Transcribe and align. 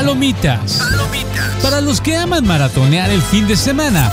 Palomitas. 0.00 0.78
Palomitas. 0.78 1.62
Para 1.62 1.82
los 1.82 2.00
que 2.00 2.16
aman 2.16 2.46
maratonear 2.46 3.10
el 3.10 3.20
fin 3.20 3.46
de 3.46 3.54
semana. 3.54 4.10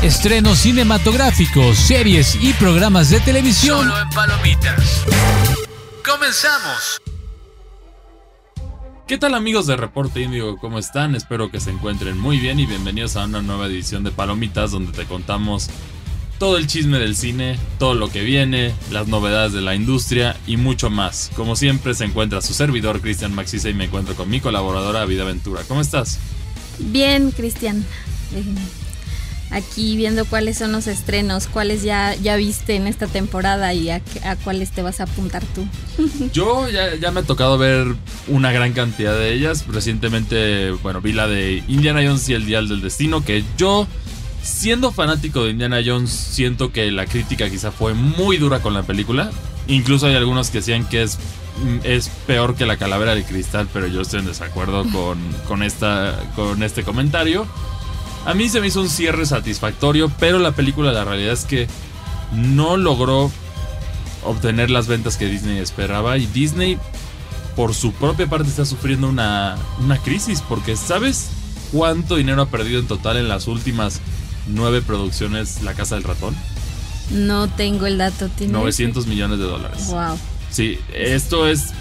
Estrenos 0.00 0.58
cinematográficos, 0.58 1.76
series 1.76 2.36
y 2.40 2.52
programas 2.52 3.10
de 3.10 3.18
televisión. 3.18 3.78
Solo 3.80 4.00
en 4.00 4.08
Palomitas. 4.10 5.04
Comenzamos. 6.08 7.02
¿Qué 9.08 9.18
tal 9.18 9.34
amigos 9.34 9.66
de 9.66 9.76
Reporte 9.76 10.20
Índigo? 10.20 10.56
¿Cómo 10.56 10.78
están? 10.78 11.16
Espero 11.16 11.50
que 11.50 11.58
se 11.58 11.72
encuentren 11.72 12.16
muy 12.16 12.38
bien 12.38 12.60
y 12.60 12.66
bienvenidos 12.66 13.16
a 13.16 13.24
una 13.24 13.42
nueva 13.42 13.66
edición 13.66 14.04
de 14.04 14.12
Palomitas 14.12 14.70
donde 14.70 14.92
te 14.92 15.04
contamos 15.04 15.68
todo 16.38 16.56
el 16.56 16.66
chisme 16.66 16.98
del 16.98 17.16
cine, 17.16 17.58
todo 17.78 17.94
lo 17.94 18.10
que 18.10 18.22
viene, 18.22 18.74
las 18.90 19.08
novedades 19.08 19.52
de 19.52 19.60
la 19.60 19.74
industria 19.74 20.36
y 20.46 20.56
mucho 20.56 20.90
más. 20.90 21.30
Como 21.34 21.56
siempre 21.56 21.94
se 21.94 22.04
encuentra 22.04 22.40
su 22.40 22.54
servidor 22.54 23.00
Cristian 23.00 23.34
Maxisa 23.34 23.68
y 23.68 23.74
me 23.74 23.84
encuentro 23.84 24.14
con 24.14 24.30
mi 24.30 24.40
colaboradora 24.40 25.04
Vida 25.04 25.24
Ventura. 25.24 25.62
¿Cómo 25.66 25.80
estás? 25.80 26.18
Bien, 26.78 27.32
Cristian. 27.32 27.84
Aquí 29.50 29.96
viendo 29.96 30.26
cuáles 30.26 30.58
son 30.58 30.72
los 30.72 30.86
estrenos, 30.86 31.46
cuáles 31.46 31.82
ya, 31.82 32.14
ya 32.16 32.36
viste 32.36 32.76
en 32.76 32.86
esta 32.86 33.06
temporada 33.06 33.72
y 33.72 33.88
a, 33.88 34.02
a 34.22 34.36
cuáles 34.36 34.70
te 34.72 34.82
vas 34.82 35.00
a 35.00 35.04
apuntar 35.04 35.42
tú. 35.54 35.66
Yo 36.34 36.68
ya, 36.68 36.94
ya, 36.96 37.10
me 37.10 37.20
ha 37.20 37.22
tocado 37.22 37.56
ver 37.56 37.86
una 38.26 38.52
gran 38.52 38.74
cantidad 38.74 39.14
de 39.18 39.32
ellas. 39.32 39.64
Recientemente, 39.66 40.70
bueno, 40.82 41.00
vi 41.00 41.12
la 41.12 41.26
de 41.26 41.62
Indiana 41.66 42.02
Jones 42.04 42.28
y 42.28 42.34
el 42.34 42.44
Dial 42.44 42.68
del 42.68 42.82
Destino, 42.82 43.24
que 43.24 43.42
yo, 43.56 43.86
siendo 44.48 44.92
fanático 44.92 45.44
de 45.44 45.50
Indiana 45.50 45.80
Jones, 45.84 46.10
siento 46.10 46.72
que 46.72 46.90
la 46.90 47.06
crítica 47.06 47.50
quizá 47.50 47.70
fue 47.70 47.94
muy 47.94 48.38
dura 48.38 48.60
con 48.60 48.74
la 48.74 48.82
película. 48.82 49.30
Incluso 49.66 50.06
hay 50.06 50.14
algunos 50.14 50.50
que 50.50 50.58
decían 50.58 50.88
que 50.88 51.02
es, 51.02 51.18
es 51.84 52.08
peor 52.26 52.56
que 52.56 52.64
la 52.64 52.78
calavera 52.78 53.14
de 53.14 53.24
cristal, 53.24 53.68
pero 53.72 53.86
yo 53.86 54.00
estoy 54.00 54.20
en 54.20 54.26
desacuerdo 54.26 54.84
con, 54.92 55.18
con, 55.46 55.62
esta, 55.62 56.18
con 56.34 56.62
este 56.62 56.82
comentario. 56.82 57.46
A 58.24 58.34
mí 58.34 58.48
se 58.48 58.60
me 58.60 58.68
hizo 58.68 58.80
un 58.80 58.88
cierre 58.88 59.26
satisfactorio, 59.26 60.10
pero 60.18 60.38
la 60.38 60.52
película 60.52 60.92
la 60.92 61.04
realidad 61.04 61.34
es 61.34 61.44
que 61.44 61.68
no 62.32 62.76
logró 62.76 63.30
obtener 64.24 64.70
las 64.70 64.88
ventas 64.88 65.16
que 65.16 65.26
Disney 65.26 65.58
esperaba 65.58 66.18
y 66.18 66.26
Disney 66.26 66.78
por 67.54 67.74
su 67.74 67.92
propia 67.92 68.26
parte 68.26 68.48
está 68.48 68.64
sufriendo 68.64 69.08
una, 69.08 69.56
una 69.80 69.98
crisis 69.98 70.42
porque 70.42 70.76
¿sabes 70.76 71.30
cuánto 71.72 72.16
dinero 72.16 72.42
ha 72.42 72.46
perdido 72.46 72.80
en 72.80 72.86
total 72.86 73.16
en 73.16 73.28
las 73.28 73.46
últimas 73.46 74.00
nueve 74.48 74.82
producciones 74.82 75.62
La 75.62 75.74
Casa 75.74 75.94
del 75.94 76.04
Ratón? 76.04 76.34
No 77.10 77.48
tengo 77.48 77.86
el 77.86 77.98
dato. 77.98 78.28
900 78.40 79.06
millones 79.06 79.38
de 79.38 79.44
dólares. 79.44 79.86
Wow. 79.88 80.18
Sí, 80.50 80.78
esto 80.94 81.46
es 81.46 81.72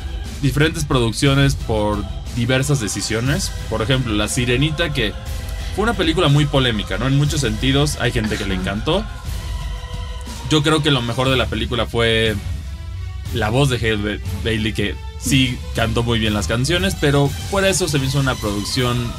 diferentes 0.42 0.86
producciones 0.86 1.56
por 1.56 2.04
diversas 2.36 2.80
decisiones. 2.80 3.52
Por 3.70 3.82
ejemplo, 3.82 4.14
La 4.14 4.28
Sirenita 4.28 4.94
que 4.94 5.14
fue 5.76 5.84
una 5.84 5.94
película 5.94 6.28
muy 6.28 6.46
polémica, 6.46 6.98
¿no? 6.98 7.08
En 7.08 7.18
muchos 7.18 7.42
sentidos 7.42 7.98
hay 8.00 8.12
gente 8.12 8.38
que 8.38 8.46
le 8.46 8.56
encantó. 8.56 9.04
Yo 10.50 10.64
creo 10.64 10.82
que 10.82 10.92
lo 10.92 11.02
mejor 11.02 11.30
de 11.30 11.38
la 11.38 11.48
película 11.48 11.86
fue 11.86 12.36
la 13.34 13.50
voz 13.50 13.70
de 13.70 13.78
Hale 13.78 14.22
Bailey, 14.44 14.74
que 14.74 14.96
sí 15.20 15.58
cantó 15.76 16.04
muy 16.04 16.20
bien 16.20 16.34
las 16.34 16.48
canciones, 16.48 16.96
pero 17.00 17.28
fuera 17.28 17.68
de 17.68 17.74
eso 17.74 17.88
se 17.88 18.00
me 18.00 18.06
hizo 18.06 18.20
una 18.20 18.36
producción 18.36 19.12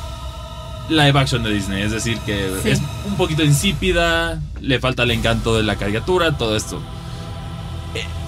live 0.89 1.19
action 1.19 1.43
de 1.43 1.53
Disney. 1.53 1.83
Es 1.83 1.93
decir, 1.93 2.19
que 2.21 2.51
sí. 2.63 2.71
es 2.71 2.83
un 3.07 3.17
poquito 3.17 3.43
insípida, 3.45 4.41
le 4.61 4.79
falta 4.81 5.03
el 5.03 5.11
encanto 5.11 5.57
de 5.57 5.63
la 5.63 5.77
caricatura, 5.77 6.37
todo 6.37 6.57
esto. 6.57 6.81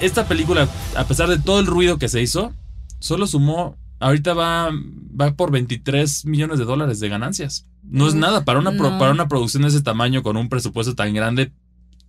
Esta 0.00 0.26
película, 0.26 0.68
a 0.96 1.04
pesar 1.04 1.28
de 1.28 1.38
todo 1.38 1.60
el 1.60 1.66
ruido 1.66 1.98
que 1.98 2.08
se 2.08 2.22
hizo, 2.22 2.54
solo 2.98 3.26
sumó, 3.26 3.76
ahorita 3.98 4.34
va, 4.34 4.70
va 4.72 5.34
por 5.34 5.50
23 5.50 6.24
millones 6.24 6.58
de 6.58 6.64
dólares 6.64 7.00
de 7.00 7.08
ganancias. 7.08 7.66
No 7.82 8.08
es 8.08 8.14
nada 8.14 8.44
para 8.44 8.58
una, 8.58 8.70
no. 8.70 8.98
para 8.98 9.12
una 9.12 9.28
producción 9.28 9.62
de 9.62 9.68
ese 9.68 9.82
tamaño 9.82 10.22
con 10.22 10.36
un 10.36 10.48
presupuesto 10.48 10.94
tan 10.94 11.12
grande. 11.12 11.52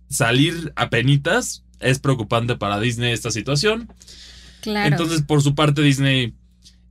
Salir 0.08 0.72
a 0.76 0.90
penitas 0.90 1.64
es 1.80 1.98
preocupante 1.98 2.56
para 2.56 2.80
Disney 2.80 3.12
esta 3.12 3.30
situación. 3.30 3.92
Claro. 4.60 4.88
Entonces, 4.88 5.22
por 5.22 5.42
su 5.42 5.54
parte, 5.54 5.82
Disney 5.82 6.34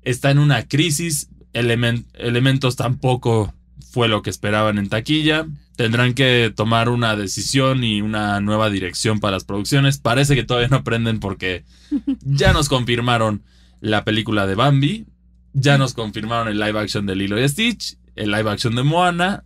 está 0.03 0.31
en 0.31 0.40
una 0.40 0.68
crisis. 0.68 1.30
Element, 1.53 2.07
elementos 2.13 2.75
tampoco 2.75 3.53
fue 3.91 4.07
lo 4.07 4.22
que 4.22 4.29
esperaban 4.29 4.78
en 4.78 4.89
taquilla. 4.89 5.47
Tendrán 5.75 6.13
que 6.13 6.53
tomar 6.56 6.89
una 6.89 7.16
decisión 7.16 7.84
y 7.84 8.01
una 8.01 8.39
nueva 8.39 8.69
dirección 8.69 9.19
para 9.19 9.34
las 9.34 9.44
producciones. 9.44 9.97
Parece 9.97 10.35
que 10.35 10.44
todavía 10.44 10.69
no 10.69 10.78
aprenden 10.78 11.19
porque 11.19 11.66
ya 12.22 12.53
nos 12.53 12.69
confirmaron 12.69 13.44
la 13.79 14.03
película 14.03 14.47
de 14.47 14.56
Bambi. 14.56 15.06
Ya 15.53 15.78
nos 15.78 15.94
confirmaron 15.94 16.47
el 16.47 16.59
live 16.59 16.79
action 16.79 17.06
de 17.06 17.16
Lilo 17.16 17.41
y 17.41 17.47
Stitch 17.50 17.97
el 18.16 18.31
live 18.31 18.50
action 18.50 18.75
de 18.75 18.83
Moana. 18.83 19.44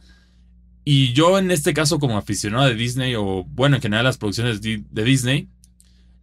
Y 0.83 1.13
yo 1.13 1.39
en 1.39 1.49
este 1.49 1.73
caso 1.73 1.99
como 1.99 2.17
aficionado 2.17 2.67
de 2.67 2.75
Disney, 2.75 3.15
o 3.15 3.43
bueno, 3.43 3.77
en 3.77 3.81
general 3.81 4.05
las 4.05 4.17
producciones 4.17 4.61
de 4.61 5.03
Disney, 5.03 5.49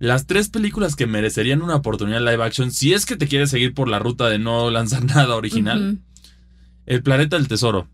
las 0.03 0.27
tres 0.27 0.49
películas 0.49 0.97
que 0.97 1.07
merecerían 1.07 1.63
una 1.63 1.77
oportunidad 1.77 2.19
live 2.19 2.43
action, 2.43 2.73
si 2.73 2.93
es 2.93 3.07
que 3.07 3.15
te 3.17 3.29
quieres 3.29 3.51
seguir 3.51 3.73
por 3.73 3.87
la 3.87 4.01
ruta 4.01 4.29
de 4.29 4.41
no 4.41 4.69
lanzar 4.69 5.05
nada 5.15 5.37
original, 5.37 5.81
uh 5.81 5.93
-huh. 5.93 5.99
El 6.87 7.05
Planeta 7.05 7.37
del 7.37 7.47
Tesoro, 7.47 7.89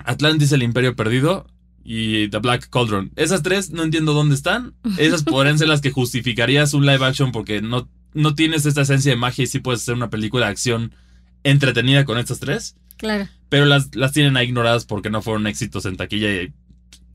Atlantis, 0.00 0.52
El 0.52 0.62
Imperio 0.62 0.94
Perdido 0.94 1.46
y 1.82 2.28
The 2.28 2.40
Black 2.40 2.68
Cauldron. 2.68 3.10
Esas 3.16 3.42
tres 3.42 3.70
no 3.70 3.82
entiendo 3.84 4.12
dónde 4.12 4.34
están. 4.34 4.74
Esas 4.98 5.22
podrían 5.24 5.58
ser 5.58 5.68
las 5.68 5.80
que 5.80 5.90
justificarías 5.90 6.74
un 6.74 6.84
live 6.84 7.02
action 7.02 7.32
porque 7.32 7.62
no, 7.62 7.88
no 8.12 8.34
tienes 8.34 8.66
esta 8.66 8.82
esencia 8.82 9.10
de 9.10 9.16
magia 9.16 9.44
y 9.44 9.46
sí 9.46 9.60
puedes 9.60 9.80
hacer 9.80 9.94
una 9.94 10.10
película 10.10 10.44
de 10.44 10.52
acción 10.52 10.94
entretenida 11.42 12.04
con 12.04 12.18
estas 12.18 12.38
tres. 12.38 12.76
Claro. 12.98 13.28
Pero 13.48 13.64
las, 13.64 13.96
las 13.96 14.12
tienen 14.12 14.36
ahí 14.36 14.48
ignoradas 14.48 14.84
porque 14.84 15.08
no 15.08 15.22
fueron 15.22 15.46
éxitos 15.46 15.86
en 15.86 15.96
taquilla 15.96 16.42
y 16.42 16.52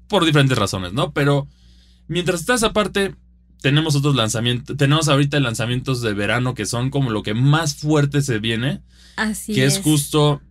por 0.08 0.25
diferentes 0.25 0.58
razones, 0.58 0.94
¿no? 0.94 1.14
Pero 1.14 1.48
mientras 2.08 2.40
está 2.40 2.56
esa 2.56 2.74
parte, 2.74 3.14
tenemos 3.62 3.96
otros 3.96 4.16
lanzamientos. 4.16 4.78
Tenemos 4.78 5.08
ahorita 5.08 5.40
lanzamientos 5.40 6.02
de 6.02 6.14
verano 6.14 6.53
que 6.53 6.66
son 6.66 6.90
como 6.90 7.09
lo 7.09 7.24
que 7.24 7.34
más 7.34 7.75
fuerte 7.75 8.22
se 8.22 8.40
viene. 8.40 8.81
Así 9.16 9.53
que 9.53 9.66
es. 9.66 9.78
es 9.78 9.84
justo 9.84 10.42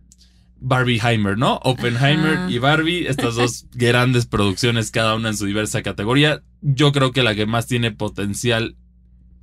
Barbieheimer, 0.61 1.37
¿no? 1.37 1.59
Oppenheimer 1.63 2.37
Ajá. 2.37 2.51
y 2.51 2.57
Barbie, 2.59 3.07
estas 3.07 3.35
dos 3.35 3.65
grandes 3.73 4.25
producciones, 4.25 4.91
cada 4.91 5.15
una 5.15 5.29
en 5.29 5.37
su 5.37 5.45
diversa 5.45 5.81
categoría. 5.81 6.43
Yo 6.61 6.91
creo 6.91 7.11
que 7.11 7.23
la 7.23 7.35
que 7.35 7.45
más 7.45 7.67
tiene 7.67 7.91
potencial 7.91 8.75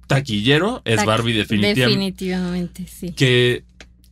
taquillero 0.06 0.82
es 0.84 1.04
Barbie, 1.04 1.32
definitivamente. 1.32 1.80
Definitivamente, 1.82 2.86
sí. 2.86 3.12
Que 3.12 3.64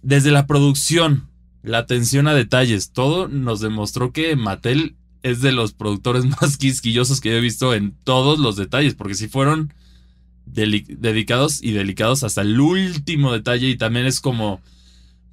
desde 0.02 0.32
la 0.32 0.46
producción, 0.46 1.28
la 1.62 1.78
atención 1.78 2.26
a 2.26 2.34
detalles, 2.34 2.92
todo 2.92 3.28
nos 3.28 3.60
demostró 3.60 4.12
que 4.12 4.34
Mattel 4.34 4.96
es 5.24 5.40
de 5.40 5.50
los 5.50 5.72
productores 5.72 6.24
más 6.40 6.56
quisquillosos 6.56 7.20
que 7.20 7.30
yo 7.30 7.36
he 7.36 7.40
visto 7.40 7.74
en 7.74 7.96
todos 8.04 8.38
los 8.38 8.54
detalles, 8.54 8.94
porque 8.94 9.14
si 9.14 9.26
fueron 9.26 9.74
dedicados 10.46 11.62
y 11.62 11.72
delicados 11.72 12.22
hasta 12.22 12.42
el 12.42 12.60
último 12.60 13.32
detalle 13.32 13.66
y 13.66 13.76
también 13.78 14.04
es 14.04 14.20
como 14.20 14.60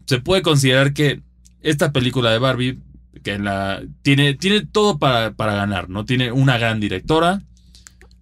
se 0.07 0.19
puede 0.19 0.41
considerar 0.41 0.93
que 0.93 1.21
esta 1.61 1.91
película 1.91 2.31
de 2.31 2.39
Barbie 2.39 2.79
que 3.21 3.37
la 3.37 3.83
tiene 4.01 4.33
tiene 4.33 4.65
todo 4.65 4.97
para, 4.97 5.33
para 5.33 5.53
ganar, 5.53 5.89
¿no? 5.89 6.05
Tiene 6.05 6.31
una 6.31 6.57
gran 6.57 6.79
directora, 6.79 7.41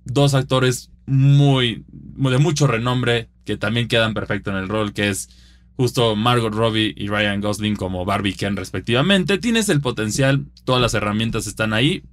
dos 0.03 0.33
actores 0.33 0.89
muy, 1.05 1.85
muy 2.15 2.31
de 2.31 2.39
mucho 2.39 2.65
renombre 2.65 3.29
que 3.45 3.55
también 3.55 3.87
quedan 3.87 4.15
perfecto 4.15 4.49
en 4.49 4.57
el 4.57 4.67
rol 4.67 4.91
que 4.93 5.09
es 5.09 5.29
justo 5.79 6.17
Margot 6.17 6.53
Robbie 6.53 6.93
y 6.97 7.07
Ryan 7.07 7.39
Gosling 7.39 7.77
como 7.77 8.03
Barbie 8.03 8.33
Ken 8.33 8.57
respectivamente. 8.57 9.37
Tienes 9.37 9.69
el 9.69 9.79
potencial, 9.79 10.45
todas 10.65 10.81
las 10.81 10.93
herramientas 10.93 11.47
están 11.47 11.71
ahí. 11.71 12.03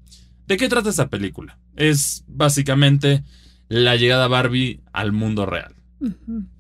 ¿De 0.47 0.57
qué 0.57 0.69
trata 0.69 0.89
esta 0.89 1.09
película? 1.09 1.59
Es 1.75 2.23
básicamente 2.29 3.25
la 3.69 3.97
llegada 3.97 4.29
Barbie 4.29 4.83
al 4.93 5.11
mundo 5.11 5.47
real. 5.47 5.75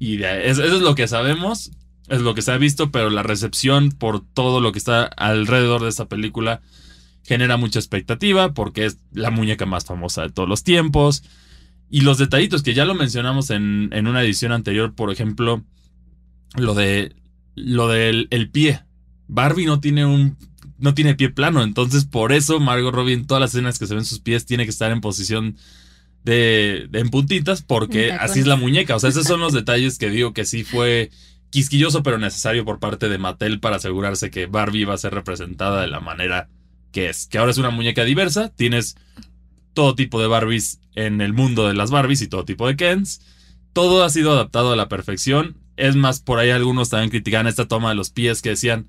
Y 0.01 0.17
de- 0.17 0.51
eso, 0.51 0.65
eso 0.65 0.75
es 0.75 0.83
lo 0.83 0.97
que 0.97 1.07
sabemos, 1.07 1.71
es 2.09 2.23
lo 2.23 2.35
que 2.35 2.43
se 2.43 2.51
ha 2.51 2.59
visto, 2.59 2.91
pero 2.91 3.09
la 3.09 3.23
recepción 3.23 3.91
por 3.93 4.27
todo 4.27 4.61
lo 4.61 4.73
que 4.73 4.79
está 4.81 5.05
alrededor 5.05 5.85
de 5.85 5.91
esta 5.91 6.07
película 6.09 6.61
genera 7.23 7.57
mucha 7.57 7.79
expectativa 7.79 8.53
porque 8.53 8.85
es 8.87 8.99
la 9.13 9.31
muñeca 9.31 9.65
más 9.65 9.85
famosa 9.85 10.23
de 10.23 10.31
todos 10.31 10.49
los 10.49 10.65
tiempos. 10.65 11.23
Y 11.89 12.01
los 12.01 12.19
detallitos 12.19 12.65
que 12.65 12.75
ya 12.75 12.85
lo 12.85 12.97
mencionamos 12.97 13.51
en, 13.51 13.91
en 13.93 14.09
una 14.09 14.23
edición 14.25 14.51
anterior, 14.51 14.93
por 14.97 15.13
ejemplo, 15.13 15.63
lo 16.55 16.75
de 16.75 17.15
lo 17.55 17.89
del 17.89 18.29
el 18.31 18.51
pie. 18.51 18.83
Barbie 19.29 19.67
no 19.67 19.81
tiene 19.81 20.07
un 20.07 20.37
no 20.79 20.95
tiene 20.95 21.15
pie 21.15 21.31
plano, 21.31 21.63
entonces 21.63 22.05
por 22.05 22.33
eso 22.33 22.61
Margot 22.61 22.95
Robbie 22.95 23.15
en 23.15 23.27
todas 23.27 23.41
las 23.41 23.55
escenas 23.55 23.79
que 23.79 23.87
se 23.87 23.95
ven 23.95 24.05
sus 24.05 24.21
pies 24.21 24.47
tiene 24.47 24.65
que 24.65 24.71
estar 24.71 24.93
en 24.93 25.01
posición 25.01 25.57
de, 26.23 26.87
de 26.91 27.01
en 27.01 27.09
puntitas 27.09 27.63
porque 27.63 28.13
así 28.13 28.41
es 28.41 28.47
la 28.47 28.57
muñeca. 28.57 28.97
O 28.97 29.01
sea, 29.01 29.11
esos 29.11 29.27
son 29.27 29.41
los 29.41 29.53
detalles 29.53 29.99
que 29.99 30.11
digo 30.11 30.33
que 30.33 30.45
sí 30.45 30.65
fue 30.65 31.11
quisquilloso 31.51 32.03
pero 32.03 32.19
necesario 32.19 32.65
por 32.65 32.79
parte 32.79 33.09
de 33.09 33.19
Mattel 33.19 33.61
para 33.61 33.77
asegurarse 33.77 34.31
que 34.31 34.47
Barbie 34.47 34.85
va 34.85 34.95
a 34.95 34.99
ser 34.99 35.15
representada 35.15 35.81
de 35.81 35.89
la 35.89 36.01
manera 36.01 36.49
que 36.93 37.09
es. 37.09 37.27
Que 37.27 37.39
ahora 37.39 37.51
es 37.51 37.59
una 37.59 37.71
muñeca 37.71 38.05
diversa, 38.05 38.53
tienes 38.55 38.97
todo 39.75 39.95
tipo 39.95 40.21
de 40.21 40.27
Barbies 40.27 40.81
en 40.95 41.21
el 41.21 41.33
mundo 41.33 41.69
de 41.69 41.75
las 41.75 41.91
Barbies 41.91 42.23
y 42.23 42.29
todo 42.29 42.45
tipo 42.45 42.67
de 42.67 42.77
Kens. 42.77 43.21
Todo 43.73 44.05
ha 44.05 44.11
sido 44.11 44.33
adaptado 44.33 44.73
a 44.73 44.77
la 44.77 44.89
perfección. 44.89 45.57
Es 45.77 45.97
más, 45.97 46.21
por 46.21 46.39
ahí 46.39 46.51
algunos 46.51 46.91
también 46.91 47.11
critican 47.11 47.47
esta 47.47 47.69
toma 47.69 47.91
de 47.91 47.95
los 47.95 48.11
pies 48.11 48.43
que 48.43 48.51
decían, 48.51 48.89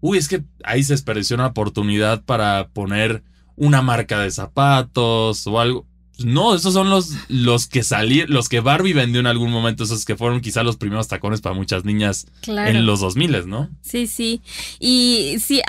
uy, 0.00 0.18
es 0.18 0.28
que 0.28 0.44
ahí 0.64 0.82
se 0.82 0.94
desperdició 0.94 1.36
una 1.36 1.46
oportunidad 1.46 2.24
para 2.24 2.68
poner 2.68 3.22
una 3.56 3.82
marca 3.82 4.20
de 4.20 4.30
zapatos 4.30 5.46
o 5.46 5.60
algo. 5.60 5.86
No, 6.18 6.54
esos 6.54 6.74
son 6.74 6.90
los, 6.90 7.10
los 7.28 7.66
que 7.66 7.82
salieron, 7.82 8.32
los 8.32 8.48
que 8.48 8.60
Barbie 8.60 8.92
vendió 8.92 9.18
en 9.18 9.26
algún 9.26 9.50
momento, 9.50 9.82
esos 9.82 10.04
que 10.04 10.14
fueron 10.14 10.40
quizá 10.40 10.62
los 10.62 10.76
primeros 10.76 11.08
tacones 11.08 11.40
para 11.40 11.56
muchas 11.56 11.84
niñas 11.84 12.26
en 12.46 12.86
los 12.86 13.00
2000, 13.00 13.48
¿no? 13.48 13.68
Sí, 13.82 14.06
sí. 14.06 14.40
Y 14.78 15.36
sí, 15.40 15.60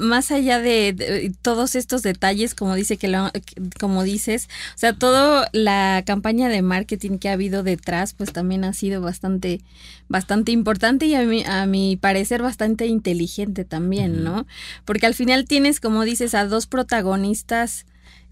más 0.00 0.32
allá 0.32 0.58
de, 0.58 1.32
todos 1.40 1.76
estos 1.76 2.02
detalles, 2.02 2.56
como 2.56 2.74
dice 2.74 2.96
que 2.96 3.06
lo, 3.06 3.30
como 3.78 4.02
dices, 4.02 4.48
o 4.74 4.78
sea, 4.78 4.92
toda 4.92 5.48
la 5.52 6.02
campaña 6.04 6.48
de 6.48 6.62
marketing 6.62 7.18
que 7.18 7.28
ha 7.28 7.34
habido 7.34 7.62
detrás, 7.62 8.12
pues 8.12 8.32
también 8.32 8.64
ha 8.64 8.72
sido 8.72 9.00
bastante, 9.02 9.60
bastante 10.08 10.50
importante 10.50 11.06
y 11.06 11.14
a 11.14 11.22
mi, 11.22 11.44
a 11.44 11.64
mi 11.66 11.96
parecer 11.96 12.42
bastante 12.42 12.86
inteligente 12.86 13.64
también, 13.64 14.24
¿no? 14.24 14.48
Porque 14.84 15.06
al 15.06 15.14
final 15.14 15.44
tienes, 15.44 15.78
como 15.78 16.02
dices, 16.02 16.34
a 16.34 16.44
dos 16.46 16.66
protagonistas 16.66 17.86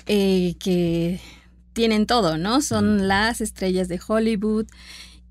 eh, 0.06 0.54
que 0.58 1.20
tienen 1.80 2.04
todo, 2.04 2.36
¿no? 2.36 2.60
Son 2.60 3.08
las 3.08 3.40
estrellas 3.40 3.88
de 3.88 3.98
Hollywood 4.06 4.66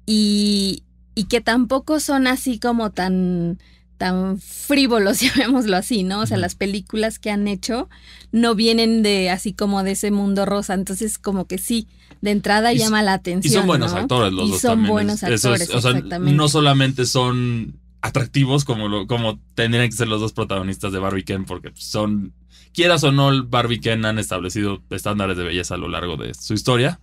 y, 0.08 0.82
y 1.14 1.26
que 1.26 1.42
tampoco 1.42 2.00
son 2.00 2.26
así 2.26 2.58
como 2.58 2.90
tan 2.90 3.60
tan 4.00 4.40
frívolos, 4.40 5.20
llamémoslo 5.22 5.78
así, 5.78 6.02
¿no? 6.02 6.22
O 6.22 6.26
sea, 6.26 6.38
las 6.38 6.56
películas 6.56 7.20
que 7.20 7.30
han 7.30 7.48
hecho 7.48 7.88
no 8.32 8.56
vienen 8.56 9.04
de 9.04 9.30
así 9.30 9.54
como 9.54 9.84
de 9.84 9.92
ese 9.92 10.10
mundo 10.10 10.48
rosa, 10.48 10.74
entonces 10.74 11.20
como 11.20 11.46
que 11.46 11.60
sí, 11.60 11.88
de 12.22 12.32
entrada 12.32 12.74
llama 12.74 13.04
la 13.04 13.14
atención. 13.14 13.54
Y 13.54 13.56
son 13.56 13.68
buenos 13.68 13.94
actores 13.94 14.34
los 14.34 14.48
y 14.48 14.52
dos. 14.54 14.62
Son 14.62 14.88
buenos 14.88 15.22
actores, 15.22 15.70
o 15.70 15.82
sea, 15.82 15.94
No 16.18 16.50
solamente 16.50 17.06
son 17.06 17.78
atractivos 18.02 18.66
como, 18.66 18.88
lo, 18.88 19.06
como 19.06 19.40
tendrían 19.54 19.88
que 19.88 19.96
ser 19.96 20.08
los 20.08 20.20
dos 20.20 20.34
protagonistas 20.34 20.92
de 20.94 20.98
Barbie 20.98 21.26
Ken, 21.26 21.46
porque 21.46 21.72
son 21.76 22.34
quieras 22.74 23.04
o 23.04 23.12
no, 23.12 23.46
Barbie 23.46 23.80
Ken 23.80 24.06
han 24.06 24.20
establecido 24.20 24.82
estándares 24.90 25.38
de 25.38 25.44
belleza 25.44 25.76
a 25.76 25.78
lo 25.78 25.88
largo 25.88 26.18
de 26.18 26.34
su 26.34 26.54
historia. 26.54 27.00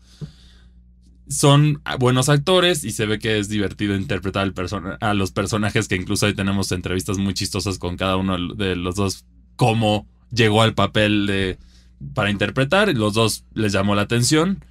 Son 1.29 1.83
buenos 1.99 2.29
actores 2.29 2.85
y 2.85 2.93
se 2.93 3.07
ve 3.07 3.19
que 3.19 3.39
es 3.39 3.49
divertido 3.49 3.97
interpretar 3.97 4.53
a 5.01 5.15
los 5.15 5.33
personajes, 5.33 5.89
que 5.89 5.97
incluso 5.97 6.27
ahí 6.27 6.35
tenemos 6.35 6.71
entrevistas 6.71 7.19
muy 7.19 7.35
chistosas 7.35 7.79
con 7.79 7.97
cada 7.97 8.17
uno 8.17 8.55
de 8.55 8.77
los 8.77 8.95
dos, 8.95 9.25
cómo 9.57 10.07
llegó 10.31 10.63
al 10.63 10.75
papel 10.75 11.27
de, 11.27 11.59
para 12.15 12.31
interpretar, 12.31 12.95
los 12.97 13.15
dos 13.15 13.45
les 13.55 13.73
llamó 13.73 13.95
la 13.95 14.03
atención. 14.03 14.65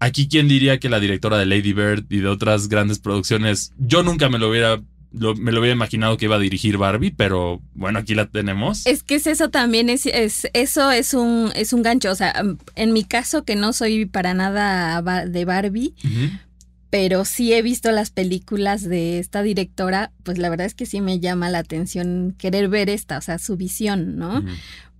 Aquí, 0.00 0.28
¿quién 0.28 0.48
diría 0.48 0.78
que 0.78 0.88
la 0.88 1.00
directora 1.00 1.38
de 1.38 1.46
Lady 1.46 1.72
Bird 1.72 2.06
y 2.08 2.18
de 2.18 2.28
otras 2.28 2.68
grandes 2.68 2.98
producciones, 2.98 3.72
yo 3.78 4.02
nunca 4.02 4.28
me 4.28 4.38
lo 4.38 4.48
hubiera 4.48 4.80
me 5.12 5.52
lo 5.52 5.60
había 5.60 5.72
imaginado 5.72 6.16
que 6.16 6.26
iba 6.26 6.36
a 6.36 6.40
dirigir 6.40 6.76
Barbie, 6.76 7.10
pero 7.10 7.60
bueno, 7.74 7.98
aquí 7.98 8.14
la 8.14 8.26
tenemos. 8.26 8.86
Es 8.86 9.02
que 9.02 9.16
es 9.16 9.26
eso 9.26 9.50
también, 9.50 9.88
es, 9.88 10.06
es, 10.06 10.48
eso 10.52 10.90
es 10.90 11.14
un, 11.14 11.50
es 11.54 11.72
un 11.72 11.82
gancho. 11.82 12.10
O 12.10 12.14
sea, 12.14 12.42
en 12.74 12.92
mi 12.92 13.04
caso, 13.04 13.44
que 13.44 13.56
no 13.56 13.72
soy 13.72 14.06
para 14.06 14.34
nada 14.34 15.02
de 15.26 15.44
Barbie, 15.44 15.94
pero 16.90 17.24
sí 17.24 17.52
he 17.52 17.62
visto 17.62 17.90
las 17.92 18.10
películas 18.10 18.82
de 18.82 19.18
esta 19.18 19.42
directora, 19.42 20.12
pues 20.22 20.38
la 20.38 20.48
verdad 20.48 20.66
es 20.66 20.74
que 20.74 20.86
sí 20.86 21.00
me 21.00 21.20
llama 21.20 21.50
la 21.50 21.58
atención 21.58 22.34
querer 22.38 22.68
ver 22.68 22.88
esta, 22.88 23.18
o 23.18 23.20
sea, 23.20 23.38
su 23.38 23.56
visión, 23.56 24.16
¿no? 24.16 24.44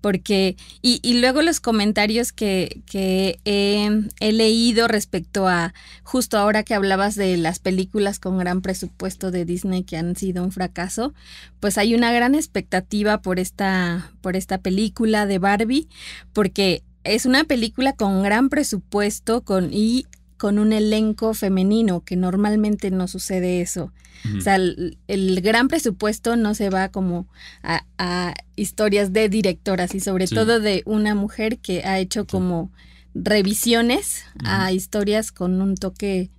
Porque, 0.01 0.57
y, 0.83 1.01
y, 1.03 1.21
luego 1.21 1.43
los 1.43 1.61
comentarios 1.61 2.33
que, 2.33 2.83
que 2.87 3.39
he, 3.45 4.33
leído 4.33 4.89
respecto 4.89 5.49
a, 5.49 5.75
justo 6.03 6.39
ahora 6.39 6.63
que 6.63 6.75
hablabas 6.75 7.15
de 7.15 7.37
las 7.37 7.59
películas 7.59 8.19
con 8.19 8.39
gran 8.39 8.63
presupuesto 8.63 9.31
de 9.31 9.45
Disney 9.45 9.83
que 9.83 9.97
han 9.97 10.17
sido 10.17 10.45
un 10.45 10.53
fracaso, 10.53 11.15
pues 11.61 11.79
hay 11.79 11.95
una 11.95 12.13
gran 12.13 12.35
expectativa 12.35 13.21
por 13.21 13.39
esta, 13.39 14.13
por 14.21 14.37
esta 14.37 14.59
película 14.59 15.27
de 15.27 15.39
Barbie, 15.39 15.89
porque 16.33 16.83
es 17.05 17.27
una 17.27 17.45
película 17.45 17.95
con 17.95 18.23
gran 18.23 18.49
presupuesto 18.49 19.43
con, 19.43 19.71
y 19.73 20.07
con 20.39 20.59
un 20.59 20.73
elenco 20.73 21.35
femenino, 21.35 22.05
que 22.05 22.17
normalmente 22.17 22.91
no 22.91 23.09
sucede 23.09 23.61
eso. 23.61 23.93
O 24.37 24.41
sea, 24.41 24.57
el, 24.57 25.41
gran 25.43 25.69
presupuesto 25.69 26.37
no 26.37 26.55
se 26.55 26.71
va 26.71 26.89
como 26.89 27.29
a, 27.63 28.35
historias 28.57 29.13
de 29.13 29.29
directoras 29.29 29.95
y 29.95 30.01
sobre 30.01 30.27
todo 30.27 30.59
de 30.59 30.83
una 30.87 31.15
mujer 31.15 31.59
que 31.59 31.85
ha 31.85 31.99
hecho 31.99 32.27
como 32.27 32.73
revisiones 33.15 34.25
a 34.45 34.73
historias 34.73 35.31
con 35.31 35.61
un 35.61 35.77
toque 35.77 36.31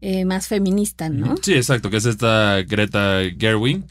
eh, 0.00 0.24
más 0.24 0.46
feminista, 0.46 1.08
¿no? 1.08 1.36
Sí, 1.42 1.54
exacto, 1.54 1.90
que 1.90 1.96
es 1.96 2.06
esta 2.06 2.62
Greta 2.62 3.22
Gerwig. 3.36 3.82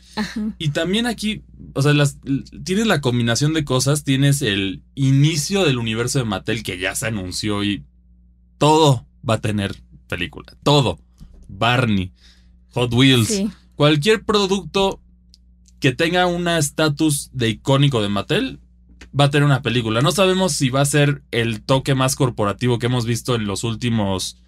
Y 0.57 0.69
también 0.69 1.05
aquí, 1.05 1.43
o 1.73 1.81
sea, 1.81 1.93
las, 1.93 2.17
tienes 2.63 2.87
la 2.87 3.01
combinación 3.01 3.53
de 3.53 3.65
cosas, 3.65 4.05
tienes 4.05 4.41
el 4.41 4.83
inicio 4.95 5.65
del 5.65 5.77
universo 5.77 6.19
de 6.19 6.25
Mattel 6.25 6.63
que 6.63 6.79
ya 6.79 6.95
se 6.95 7.07
anunció 7.07 7.63
y 7.63 7.83
todo 8.57 9.06
va 9.27 9.35
a 9.35 9.41
tener 9.41 9.75
película. 10.07 10.53
Todo. 10.63 10.99
Barney, 11.47 12.11
Hot 12.71 12.93
Wheels, 12.93 13.43
cualquier 13.75 14.23
producto 14.23 15.01
que 15.79 15.93
tenga 15.93 16.25
un 16.25 16.47
estatus 16.47 17.29
de 17.33 17.49
icónico 17.49 18.01
de 18.01 18.09
Mattel 18.09 18.59
va 19.17 19.25
a 19.25 19.29
tener 19.29 19.45
una 19.45 19.61
película. 19.61 20.01
No 20.01 20.11
sabemos 20.11 20.53
si 20.53 20.69
va 20.69 20.81
a 20.81 20.85
ser 20.85 21.23
el 21.31 21.63
toque 21.63 21.95
más 21.95 22.15
corporativo 22.15 22.79
que 22.79 22.87
hemos 22.87 23.05
visto 23.05 23.35
en 23.35 23.45
los 23.45 23.63
últimos 23.63 24.41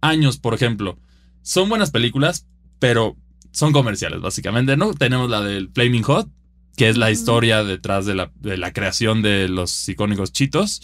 años, 0.00 0.38
por 0.38 0.54
ejemplo. 0.54 0.98
Son 1.42 1.68
buenas 1.68 1.90
películas, 1.90 2.46
pero 2.78 3.16
son 3.50 3.72
comerciales, 3.72 4.20
básicamente, 4.20 4.76
¿no? 4.76 4.94
Tenemos 4.94 5.30
la 5.30 5.40
del 5.40 5.70
Flaming 5.70 6.02
Hot, 6.02 6.28
que 6.76 6.88
es 6.88 6.96
la 6.96 7.10
historia 7.10 7.64
detrás 7.64 8.06
de 8.06 8.14
la, 8.14 8.30
de 8.36 8.56
la 8.56 8.72
creación 8.72 9.22
de 9.22 9.48
los 9.48 9.88
icónicos 9.88 10.32
chitos. 10.32 10.82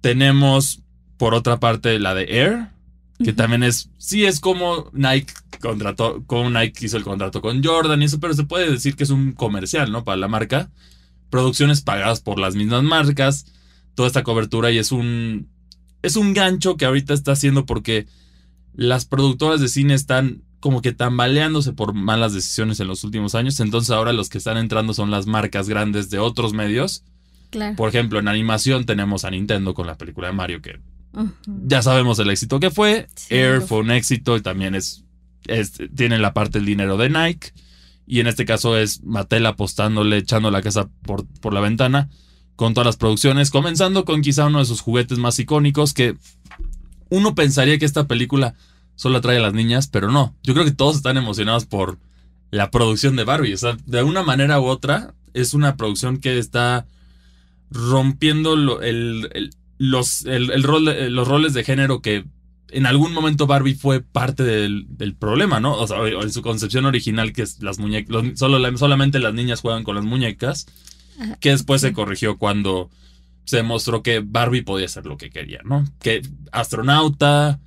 Tenemos 0.00 0.82
por 1.18 1.34
otra 1.34 1.60
parte, 1.60 1.98
la 1.98 2.14
de 2.14 2.24
Air, 2.30 2.68
que 3.22 3.32
también 3.32 3.64
es, 3.64 3.90
sí 3.98 4.24
es 4.24 4.38
como 4.40 4.88
Nike 4.92 5.32
contrató, 5.60 6.22
como 6.26 6.48
Nike 6.48 6.86
hizo 6.86 6.96
el 6.96 7.02
contrato 7.02 7.42
con 7.42 7.62
Jordan 7.62 8.00
y 8.00 8.04
eso, 8.04 8.20
pero 8.20 8.32
se 8.32 8.44
puede 8.44 8.70
decir 8.70 8.94
que 8.94 9.02
es 9.02 9.10
un 9.10 9.32
comercial, 9.32 9.90
¿no? 9.90 10.04
Para 10.04 10.16
la 10.16 10.28
marca. 10.28 10.70
Producciones 11.28 11.82
pagadas 11.82 12.20
por 12.20 12.38
las 12.38 12.54
mismas 12.54 12.84
marcas, 12.84 13.46
toda 13.94 14.06
esta 14.06 14.22
cobertura 14.22 14.70
y 14.70 14.78
es 14.78 14.92
un, 14.92 15.48
es 16.02 16.16
un 16.16 16.32
gancho 16.32 16.76
que 16.76 16.86
ahorita 16.86 17.12
está 17.12 17.32
haciendo 17.32 17.66
porque 17.66 18.06
las 18.72 19.04
productoras 19.04 19.60
de 19.60 19.68
cine 19.68 19.94
están 19.94 20.42
como 20.60 20.80
que 20.80 20.92
tambaleándose 20.92 21.72
por 21.72 21.92
malas 21.92 22.32
decisiones 22.32 22.80
en 22.80 22.86
los 22.86 23.04
últimos 23.04 23.34
años, 23.34 23.60
entonces 23.60 23.90
ahora 23.90 24.12
los 24.12 24.28
que 24.28 24.38
están 24.38 24.56
entrando 24.56 24.94
son 24.94 25.10
las 25.10 25.26
marcas 25.26 25.68
grandes 25.68 26.08
de 26.10 26.18
otros 26.18 26.52
medios. 26.52 27.04
Por 27.76 27.88
ejemplo, 27.88 28.18
en 28.18 28.28
animación 28.28 28.84
tenemos 28.84 29.24
a 29.24 29.30
Nintendo 29.30 29.74
con 29.74 29.86
la 29.86 29.96
película 29.96 30.28
de 30.28 30.34
Mario 30.34 30.60
que 30.62 30.80
ya 31.46 31.82
sabemos 31.82 32.18
el 32.18 32.30
éxito 32.30 32.60
que 32.60 32.70
fue. 32.70 33.08
Air 33.30 33.62
fue 33.62 33.78
un 33.78 33.90
éxito 33.90 34.36
y 34.36 34.40
también 34.40 34.74
es, 34.74 35.04
tiene 35.94 36.18
la 36.18 36.34
parte 36.34 36.58
del 36.58 36.66
dinero 36.66 36.96
de 36.96 37.10
Nike. 37.10 37.52
Y 38.06 38.20
en 38.20 38.26
este 38.26 38.44
caso 38.44 38.76
es 38.76 39.02
Mattel 39.04 39.44
apostándole, 39.46 40.16
echando 40.18 40.50
la 40.50 40.62
casa 40.62 40.88
por, 41.02 41.26
por 41.40 41.52
la 41.52 41.60
ventana 41.60 42.08
con 42.56 42.74
todas 42.74 42.86
las 42.86 42.96
producciones, 42.96 43.50
comenzando 43.50 44.04
con 44.04 44.20
quizá 44.20 44.46
uno 44.46 44.58
de 44.58 44.64
sus 44.64 44.80
juguetes 44.80 45.18
más 45.18 45.38
icónicos 45.38 45.94
que 45.94 46.16
uno 47.08 47.34
pensaría 47.34 47.78
que 47.78 47.84
esta 47.84 48.08
película 48.08 48.54
solo 48.96 49.18
atrae 49.18 49.36
a 49.36 49.40
las 49.40 49.54
niñas, 49.54 49.86
pero 49.86 50.10
no. 50.10 50.34
Yo 50.42 50.54
creo 50.54 50.64
que 50.64 50.72
todos 50.72 50.96
están 50.96 51.16
emocionados 51.16 51.66
por 51.66 51.98
la 52.50 52.70
producción 52.70 53.14
de 53.14 53.24
Barbie. 53.24 53.54
O 53.54 53.58
sea, 53.58 53.76
de 53.86 54.02
una 54.02 54.24
manera 54.24 54.60
u 54.60 54.64
otra, 54.64 55.14
es 55.34 55.54
una 55.54 55.76
producción 55.76 56.18
que 56.18 56.38
está 56.38 56.86
rompiendo 57.70 58.80
el, 58.82 59.50
los, 59.78 60.24
el, 60.26 60.62
rol 60.62 60.84
los 61.14 61.26
roles 61.26 61.54
de 61.54 61.64
género 61.64 62.02
que 62.02 62.24
en 62.70 62.86
algún 62.86 63.12
momento 63.12 63.46
Barbie 63.46 63.74
fue 63.74 64.02
parte 64.02 64.42
del, 64.42 64.86
problema, 65.18 65.60
¿no? 65.60 65.74
O 65.74 65.86
sea, 65.86 66.06
en 66.06 66.32
su 66.32 66.42
concepción 66.42 66.84
original, 66.84 67.32
que 67.32 67.42
es 67.42 67.62
las 67.62 67.78
muñecas, 67.78 68.38
solo, 68.38 68.76
solamente 68.76 69.18
las 69.18 69.34
niñas 69.34 69.60
juegan 69.60 69.84
con 69.84 69.94
las 69.94 70.04
muñecas, 70.04 70.66
que 71.40 71.50
después 71.50 71.80
se 71.80 71.92
corrigió 71.92 72.36
cuando 72.36 72.90
se 73.44 73.56
demostró 73.56 74.02
que 74.02 74.20
Barbie 74.20 74.62
podía 74.62 74.88
ser 74.88 75.06
lo 75.06 75.16
que 75.16 75.30
quería, 75.30 75.60
¿no? 75.64 75.84
Que 76.00 76.20
astronauta, 76.52 77.58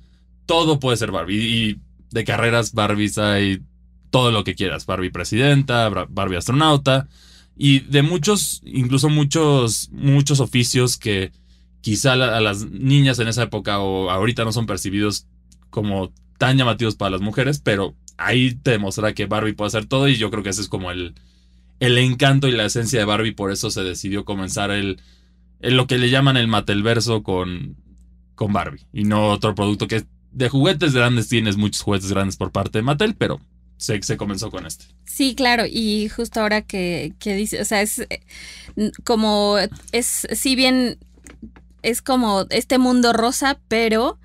todo 0.46 0.78
puede 0.78 0.96
ser 0.96 1.10
Barbie. 1.10 1.34
Y 1.36 1.80
de 2.12 2.24
carreras 2.24 2.72
Barbies 2.72 3.18
hay 3.18 3.62
todo 4.10 4.30
lo 4.30 4.44
que 4.44 4.54
quieras. 4.54 4.86
Barbie 4.86 5.10
presidenta, 5.10 5.88
Barbie 5.88 6.36
astronauta. 6.36 7.08
Y 7.56 7.80
de 7.80 8.02
muchos, 8.02 8.62
incluso 8.64 9.08
muchos, 9.08 9.90
muchos 9.90 10.40
oficios 10.40 10.96
que 10.96 11.32
quizá 11.82 12.12
a 12.12 12.40
las 12.40 12.64
niñas 12.70 13.18
en 13.18 13.28
esa 13.28 13.42
época 13.42 13.80
o 13.80 14.08
ahorita 14.08 14.44
no 14.44 14.52
son 14.52 14.66
percibidos 14.66 15.26
como 15.68 16.12
tan 16.38 16.56
llamativos 16.56 16.96
para 16.96 17.10
las 17.10 17.20
mujeres, 17.20 17.60
pero 17.60 17.94
ahí 18.16 18.54
te 18.54 18.70
demostrará 18.70 19.14
que 19.14 19.26
Barbie 19.26 19.52
puede 19.52 19.68
hacer 19.68 19.86
todo 19.86 20.08
y 20.08 20.16
yo 20.16 20.30
creo 20.30 20.42
que 20.42 20.50
ese 20.50 20.62
es 20.62 20.68
como 20.68 20.90
el, 20.90 21.14
el 21.80 21.98
encanto 21.98 22.48
y 22.48 22.52
la 22.52 22.64
esencia 22.64 23.00
de 23.00 23.04
Barbie, 23.04 23.32
por 23.32 23.50
eso 23.50 23.70
se 23.70 23.82
decidió 23.82 24.24
comenzar 24.24 24.70
el, 24.70 25.00
lo 25.60 25.86
que 25.86 25.98
le 25.98 26.08
llaman 26.08 26.36
el 26.36 26.48
Mattelverso 26.48 27.22
con, 27.22 27.76
con 28.34 28.52
Barbie 28.52 28.86
y 28.92 29.04
no 29.04 29.28
otro 29.28 29.54
producto 29.54 29.88
que 29.88 30.04
de 30.30 30.48
juguetes 30.48 30.94
grandes 30.94 31.28
tienes 31.28 31.56
muchos 31.56 31.82
juguetes 31.82 32.10
grandes 32.10 32.36
por 32.36 32.52
parte 32.52 32.78
de 32.78 32.82
Mattel, 32.82 33.14
pero 33.16 33.40
se, 33.76 34.00
se 34.02 34.16
comenzó 34.16 34.50
con 34.50 34.66
este. 34.66 34.84
Sí, 35.04 35.34
claro, 35.34 35.64
y 35.68 36.08
justo 36.08 36.40
ahora 36.40 36.62
que, 36.62 37.14
que 37.18 37.34
dice, 37.34 37.60
o 37.60 37.64
sea, 37.64 37.82
es 37.82 37.98
eh, 37.98 38.22
como, 39.04 39.56
es, 39.90 40.26
si 40.32 40.54
bien 40.54 40.98
es 41.82 42.02
como 42.02 42.46
este 42.50 42.78
mundo 42.78 43.12
rosa, 43.12 43.58
pero 43.68 44.18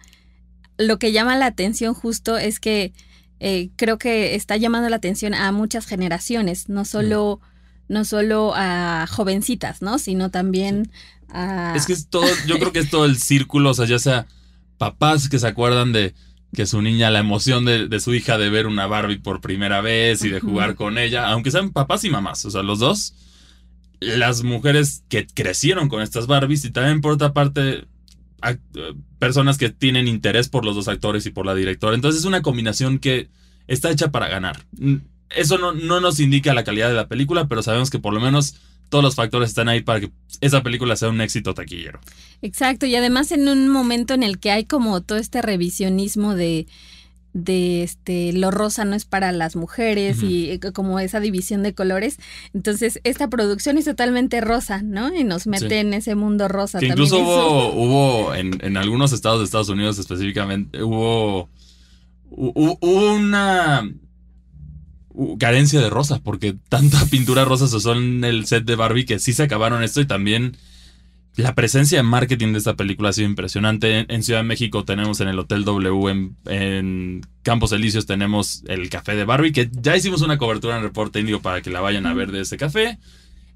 lo 0.78 1.00
que 1.00 1.12
llama 1.12 1.36
la 1.36 1.48
atención 1.48 1.94
justo 1.94 2.38
es 2.38 2.60
que 2.60 2.94
eh, 3.40 3.70
creo 3.76 3.98
que 3.98 4.36
está 4.36 4.58
llamando 4.58 4.90
la 4.90 4.96
atención 4.96 5.34
a 5.34 5.52
muchas 5.52 5.86
generaciones, 5.86 6.70
no 6.70 6.86
solo, 6.86 7.40
no 7.88 8.06
solo 8.06 8.54
a 8.56 9.06
jovencitas, 9.08 9.82
¿no? 9.82 10.00
Sino 10.00 10.32
también 10.32 10.92
a... 11.30 11.74
Es 11.76 11.86
que 11.86 11.94
es 11.94 12.08
todo, 12.08 12.28
yo 12.48 12.58
creo 12.58 12.72
que 12.72 12.80
es 12.80 12.90
todo 12.90 13.06
el 13.06 13.18
círculo, 13.18 13.72
o 13.72 13.74
sea, 13.74 13.86
ya 13.86 14.00
sea 14.00 14.28
papás 14.78 15.30
que 15.30 15.40
se 15.40 15.48
acuerdan 15.48 15.92
de 15.92 16.14
que 16.54 16.66
su 16.66 16.82
niña, 16.82 17.12
la 17.12 17.20
emoción 17.20 17.66
de, 17.66 17.88
de 17.88 18.00
su 18.00 18.14
hija 18.14 18.38
de 18.38 18.50
ver 18.50 18.68
una 18.68 18.88
Barbie 18.88 19.20
por 19.20 19.42
primera 19.42 19.82
vez 19.82 20.24
y 20.24 20.30
de 20.30 20.40
jugar 20.40 20.76
con 20.76 20.98
ella, 20.98 21.28
aunque 21.30 21.52
sean 21.52 21.72
papás 21.72 22.04
y 22.04 22.10
mamás, 22.10 22.46
o 22.46 22.52
sea, 22.52 22.64
los 22.64 22.80
dos, 22.80 23.14
las 24.00 24.44
mujeres 24.44 25.04
que 25.10 25.26
crecieron 25.28 25.90
con 25.90 26.02
estas 26.02 26.28
Barbies 26.28 26.66
y 26.66 26.72
también 26.72 27.02
por 27.02 27.14
otra 27.14 27.34
parte 27.34 27.86
personas 29.20 29.58
que 29.58 29.70
tienen 29.70 30.08
interés 30.08 30.48
por 30.48 30.64
los 30.64 30.76
dos 30.76 30.88
actores 30.88 31.26
y 31.26 31.32
por 31.32 31.46
la 31.46 31.56
directora. 31.56 31.96
Entonces 31.96 32.22
es 32.22 32.26
una 32.26 32.42
combinación 32.42 33.00
que 33.00 33.30
está 33.68 33.90
hecha 33.90 34.12
para 34.12 34.28
ganar. 34.28 34.64
Eso 35.30 35.58
no, 35.58 35.74
no 35.74 36.00
nos 36.00 36.20
indica 36.20 36.54
la 36.54 36.64
calidad 36.64 36.90
de 36.90 36.96
la 36.96 37.08
película, 37.08 37.48
pero 37.48 37.64
sabemos 37.64 37.90
que 37.90 38.00
por 38.00 38.14
lo 38.14 38.20
menos 38.20 38.56
todos 38.90 39.04
los 39.04 39.16
factores 39.16 39.50
están 39.50 39.70
ahí 39.70 39.82
para 39.82 40.02
que 40.02 40.12
esa 40.40 40.64
película 40.64 40.96
sea 40.96 41.10
un 41.10 41.20
éxito 41.20 41.54
taquillero. 41.54 42.00
Exacto, 42.42 42.86
y 42.86 42.96
además 42.96 43.32
en 43.32 43.48
un 43.50 43.68
momento 43.70 44.14
en 44.14 44.24
el 44.24 44.40
que 44.40 44.52
hay 44.52 44.66
como 44.66 45.02
todo 45.02 45.18
este 45.18 45.42
revisionismo 45.42 46.36
de 46.36 46.68
de 47.34 47.84
este 47.84 48.34
lo 48.34 48.52
rosa 48.52 48.84
no 48.86 48.96
es 48.96 49.06
para 49.06 49.32
las 49.32 49.56
mujeres 49.56 50.24
y 50.24 50.50
eh, 50.52 50.60
como 50.74 51.00
esa 51.00 51.20
división 51.20 51.64
de 51.64 51.74
colores. 51.74 52.18
Entonces, 52.54 53.00
esta 53.04 53.30
producción 53.30 53.78
es 53.78 53.86
totalmente 53.86 54.42
rosa, 54.42 54.82
¿no? 54.82 55.14
Y 55.16 55.24
nos 55.24 55.48
mete 55.48 55.80
en 55.80 55.94
ese 55.94 56.16
mundo 56.16 56.48
rosa. 56.48 56.80
Que 56.80 56.88
incluso 56.88 57.20
hubo, 57.20 57.74
hubo 57.74 58.36
en, 58.36 58.58
en, 58.64 58.78
algunos 58.78 59.14
estados 59.14 59.40
de 59.40 59.46
Estados 59.46 59.70
Unidos 59.70 60.00
específicamente, 60.00 60.82
hubo, 60.82 61.50
hubo 62.30 62.78
una 62.82 63.88
carencia 65.40 65.82
de 65.82 65.90
rosa, 65.90 66.20
porque 66.24 66.56
tanta 66.70 67.06
pintura 67.12 67.46
rosa 67.46 67.68
se 67.68 67.76
usó 67.76 67.94
en 67.94 68.24
el 68.24 68.46
set 68.46 68.66
de 68.66 68.76
Barbie 68.76 69.06
que 69.06 69.20
sí 69.20 69.34
se 69.34 69.44
acabaron 69.44 69.84
esto 69.84 70.02
y 70.02 70.06
también 70.06 70.58
la 71.38 71.54
presencia 71.54 72.00
de 72.00 72.04
marketing 72.04 72.52
de 72.52 72.58
esta 72.58 72.76
película 72.76 73.10
ha 73.10 73.14
sido 73.14 73.30
impresionante. 73.30 74.06
En, 74.12 74.24
Ciudad 74.24 74.40
de 74.40 74.44
México 74.44 74.84
tenemos 74.86 75.22
en 75.22 75.28
el 75.28 75.38
Hotel 75.38 75.64
W, 75.66 76.34
en, 76.46 77.22
Campos 77.44 77.72
Elíseos 77.72 78.08
tenemos 78.08 78.64
el 78.68 78.90
café 78.90 79.16
de 79.16 79.24
Barbie, 79.24 79.52
que 79.52 79.70
ya 79.72 79.96
hicimos 79.96 80.24
una 80.24 80.40
cobertura 80.40 80.76
en 80.76 80.84
Reporte 80.84 81.20
Índigo 81.20 81.40
para 81.42 81.62
que 81.62 81.70
la 81.70 81.80
vayan 81.80 82.08
a 82.08 82.14
ver 82.16 82.32
de 82.32 82.42
ese 82.42 82.58
café. 82.58 82.98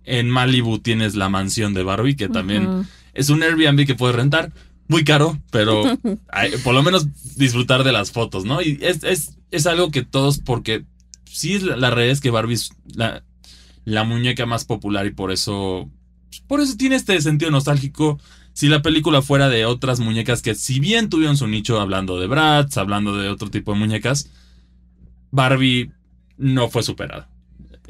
En 0.04 0.30
Malibu 0.30 0.78
tienes 0.78 1.16
la 1.16 1.28
mansión 1.28 1.74
de 1.74 1.82
Barbie, 1.82 2.16
que 2.16 2.30
también 2.30 2.86
es 3.16 3.30
un 3.30 3.42
Airbnb 3.42 3.86
que 3.86 3.96
puedes 3.96 4.16
rentar. 4.16 4.52
Muy 4.88 5.04
caro, 5.04 5.40
pero 5.50 5.84
por 6.64 6.76
lo 6.76 6.84
menos 6.84 7.08
disfrutar 7.36 7.84
de 7.84 7.92
las 7.92 8.12
fotos, 8.12 8.46
¿no? 8.46 8.62
Y 8.62 8.78
es, 8.82 9.36
es, 9.50 9.66
algo 9.66 9.90
que 9.90 10.04
todos, 10.04 10.40
porque 10.40 10.86
sí, 11.26 11.60
la, 11.60 11.78
la 11.78 11.90
realidad 11.90 12.14
es 12.14 12.22
que 12.22 12.30
Barbie 12.30 12.56
es 12.56 12.70
la, 12.94 13.24
la 13.86 14.04
muñeca 14.04 14.46
más 14.46 14.66
popular 14.66 15.08
y 15.08 15.12
por 15.12 15.32
eso 15.32 15.90
por 16.48 16.62
eso 16.62 16.76
tiene 16.78 16.96
este 16.96 17.20
sentido 17.22 17.52
nostálgico. 17.52 18.20
Si 18.54 18.68
la 18.68 18.82
película 18.82 19.22
fuera 19.22 19.50
de 19.50 19.66
otras 19.66 20.00
muñecas 20.00 20.42
que, 20.42 20.56
si 20.56 20.80
bien 20.80 21.10
tuvieron 21.10 21.38
su 21.38 21.48
nicho 21.48 21.80
hablando 21.80 22.20
de 22.20 22.28
Bratz, 22.28 22.78
hablando 22.78 23.16
de 23.16 23.30
otro 23.30 23.50
tipo 23.50 23.74
de 23.74 23.80
muñecas, 23.80 24.30
Barbie 25.32 25.92
no 26.38 26.70
fue 26.70 26.84
superada. 26.84 27.30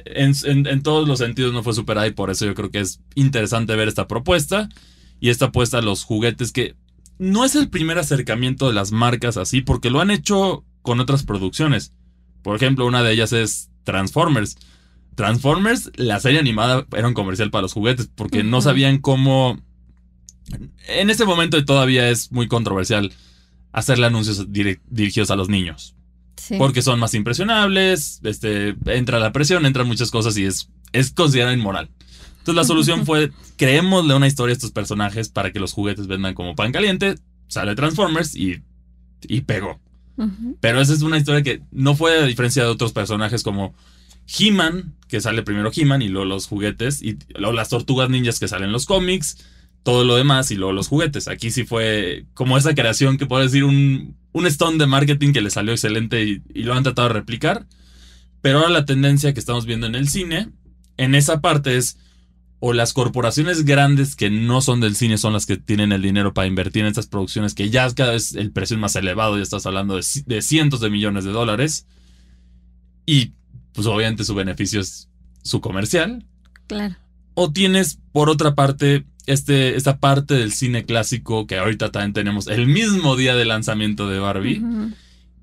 En, 0.05 0.83
todos 0.83 1.07
los 1.07 1.19
sentidos 1.19 1.53
no 1.53 1.63
fue 1.63 1.73
superada 1.73 2.07
y 2.07 2.11
por 2.11 2.29
eso 2.29 2.45
yo 2.45 2.55
creo 2.55 2.71
que 2.71 2.79
es 2.79 3.01
interesante 3.15 3.75
ver 3.75 3.87
esta 3.87 4.07
propuesta 4.07 4.69
y 5.19 5.29
esta 5.29 5.45
apuesta 5.45 5.79
a 5.79 5.81
los 5.81 6.03
juguetes 6.03 6.51
que 6.51 6.75
no 7.19 7.45
es 7.45 7.55
el 7.55 7.69
primer 7.69 7.99
acercamiento 7.99 8.67
de 8.67 8.73
las 8.73 8.91
marcas 8.91 9.37
así 9.37 9.61
porque 9.61 9.89
lo 9.89 10.01
han 10.01 10.11
hecho 10.11 10.65
con 10.81 10.99
otras 10.99 11.23
producciones. 11.23 11.93
Por 12.41 12.55
ejemplo, 12.55 12.85
una 12.85 13.03
de 13.03 13.13
ellas 13.13 13.33
es 13.33 13.69
Transformers. 13.83 14.57
Transformers, 15.15 15.91
la 15.95 16.19
serie 16.19 16.39
animada 16.39 16.85
era 16.95 17.07
un 17.07 17.13
comercial 17.13 17.51
para 17.51 17.63
los 17.63 17.73
juguetes 17.73 18.09
porque 18.13 18.43
no 18.43 18.61
sabían 18.61 18.99
cómo... 18.99 19.59
En 20.87 21.09
este 21.09 21.25
momento 21.25 21.63
todavía 21.63 22.09
es 22.09 22.31
muy 22.31 22.47
controversial 22.47 23.13
hacerle 23.71 24.07
anuncios 24.07 24.47
dirigidos 24.51 25.31
a 25.31 25.35
los 25.35 25.49
niños. 25.49 25.95
Porque 26.57 26.81
son 26.81 26.99
más 26.99 27.13
impresionables, 27.13 28.19
este, 28.23 28.75
entra 28.87 29.19
la 29.19 29.31
presión, 29.31 29.65
entran 29.65 29.87
muchas 29.87 30.11
cosas 30.11 30.37
y 30.37 30.45
es, 30.45 30.69
es 30.91 31.11
considerado 31.11 31.53
inmoral. 31.53 31.89
Entonces 32.39 32.55
la 32.55 32.63
solución 32.63 33.05
fue, 33.05 33.31
creémosle 33.57 34.15
una 34.15 34.27
historia 34.27 34.53
a 34.53 34.57
estos 34.57 34.71
personajes 34.71 35.29
para 35.29 35.51
que 35.51 35.59
los 35.59 35.71
juguetes 35.71 36.07
vendan 36.07 36.33
como 36.33 36.55
pan 36.55 36.71
caliente, 36.71 37.15
sale 37.47 37.75
Transformers 37.75 38.35
y, 38.35 38.63
y 39.27 39.41
pegó. 39.41 39.79
Pero 40.59 40.81
esa 40.81 40.93
es 40.93 41.01
una 41.01 41.17
historia 41.17 41.41
que 41.41 41.63
no 41.71 41.95
fue 41.95 42.19
a 42.19 42.25
diferencia 42.25 42.63
de 42.63 42.69
otros 42.69 42.91
personajes 42.91 43.41
como 43.41 43.73
He-Man, 44.39 44.95
que 45.07 45.21
sale 45.21 45.43
primero 45.43 45.71
He-Man 45.75 46.01
y 46.01 46.07
luego 46.07 46.25
los 46.25 46.47
juguetes, 46.47 47.01
y 47.01 47.17
las 47.29 47.69
tortugas 47.69 48.09
ninjas 48.09 48.39
que 48.39 48.47
salen 48.47 48.71
los 48.71 48.85
cómics, 48.85 49.37
todo 49.83 50.03
lo 50.03 50.15
demás 50.15 50.51
y 50.51 50.55
luego 50.55 50.73
los 50.73 50.87
juguetes. 50.87 51.27
Aquí 51.27 51.51
sí 51.51 51.63
fue 51.65 52.25
como 52.33 52.57
esa 52.57 52.75
creación 52.75 53.17
que 53.17 53.25
puedo 53.25 53.43
decir 53.43 53.63
un, 53.63 54.15
un 54.31 54.45
stone 54.45 54.77
de 54.77 54.87
marketing 54.87 55.33
que 55.33 55.41
le 55.41 55.49
salió 55.49 55.73
excelente 55.73 56.23
y, 56.23 56.63
lo 56.63 56.73
han 56.73 56.83
tratado 56.83 57.09
de 57.09 57.15
replicar. 57.15 57.65
Pero 58.41 58.59
ahora 58.59 58.69
la 58.69 58.85
tendencia 58.85 59.33
que 59.33 59.39
estamos 59.39 59.65
viendo 59.65 59.87
en 59.87 59.95
el 59.95 60.07
cine, 60.07 60.49
en 60.97 61.15
esa 61.15 61.41
parte 61.41 61.77
es 61.77 61.97
o 62.63 62.73
las 62.73 62.93
corporaciones 62.93 63.65
grandes 63.65 64.15
que 64.15 64.29
no 64.29 64.61
son 64.61 64.81
del 64.81 64.95
cine 64.95 65.17
son 65.17 65.33
las 65.33 65.47
que 65.47 65.57
tienen 65.57 65.91
el 65.91 66.03
dinero 66.03 66.33
para 66.33 66.47
invertir 66.47 66.83
en 66.83 66.89
estas 66.89 67.07
producciones 67.07 67.55
que 67.55 67.71
ya 67.71 67.91
cada 67.91 68.11
vez 68.11 68.35
el 68.35 68.51
precio 68.51 68.75
es 68.75 68.79
más 68.79 68.95
elevado, 68.95 69.35
ya 69.35 69.41
estás 69.41 69.65
hablando 69.65 69.95
de, 69.95 70.03
de 70.27 70.41
cientos 70.43 70.79
de 70.79 70.91
millones 70.91 71.23
de 71.23 71.31
dólares. 71.31 71.87
Y 73.07 73.33
pues 73.73 73.87
obviamente 73.87 74.23
su 74.23 74.35
beneficio 74.35 74.81
es 74.81 75.09
su 75.43 75.61
comercial. 75.61 76.25
Claro. 76.67 76.95
O 77.33 77.51
tienes, 77.51 77.99
por 78.11 78.29
otra 78.29 78.55
parte, 78.55 79.05
este, 79.25 79.75
esta 79.75 79.99
parte 79.99 80.33
del 80.35 80.51
cine 80.51 80.85
clásico 80.85 81.47
que 81.47 81.57
ahorita 81.57 81.91
también 81.91 82.13
tenemos 82.13 82.47
el 82.47 82.67
mismo 82.67 83.15
día 83.15 83.35
de 83.35 83.45
lanzamiento 83.45 84.09
de 84.09 84.19
Barbie, 84.19 84.61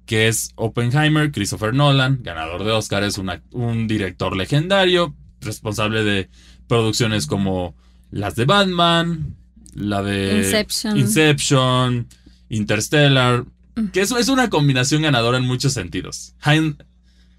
que 0.07 0.29
es 0.29 0.53
Oppenheimer, 0.57 1.33
Christopher 1.33 1.75
Nolan, 1.75 2.21
ganador 2.23 2.65
de 2.65 2.73
Oscar, 2.73 3.05
es 3.05 3.19
un 3.19 3.87
director 3.89 4.37
legendario, 4.37 5.15
responsable 5.41 6.05
de 6.05 6.29
producciones 6.67 7.27
como 7.27 7.75
las 8.11 8.37
de 8.37 8.45
Batman, 8.45 9.37
la 9.75 10.03
de 10.03 10.39
Inception, 10.39 10.97
Inception 10.97 12.09
Interstellar, 12.49 13.45
que 13.93 14.01
es, 14.01 14.11
es 14.11 14.29
una 14.29 14.51
combinación 14.51 15.03
ganadora 15.03 15.39
en 15.39 15.45
muchos 15.45 15.73
sentidos. 15.73 16.35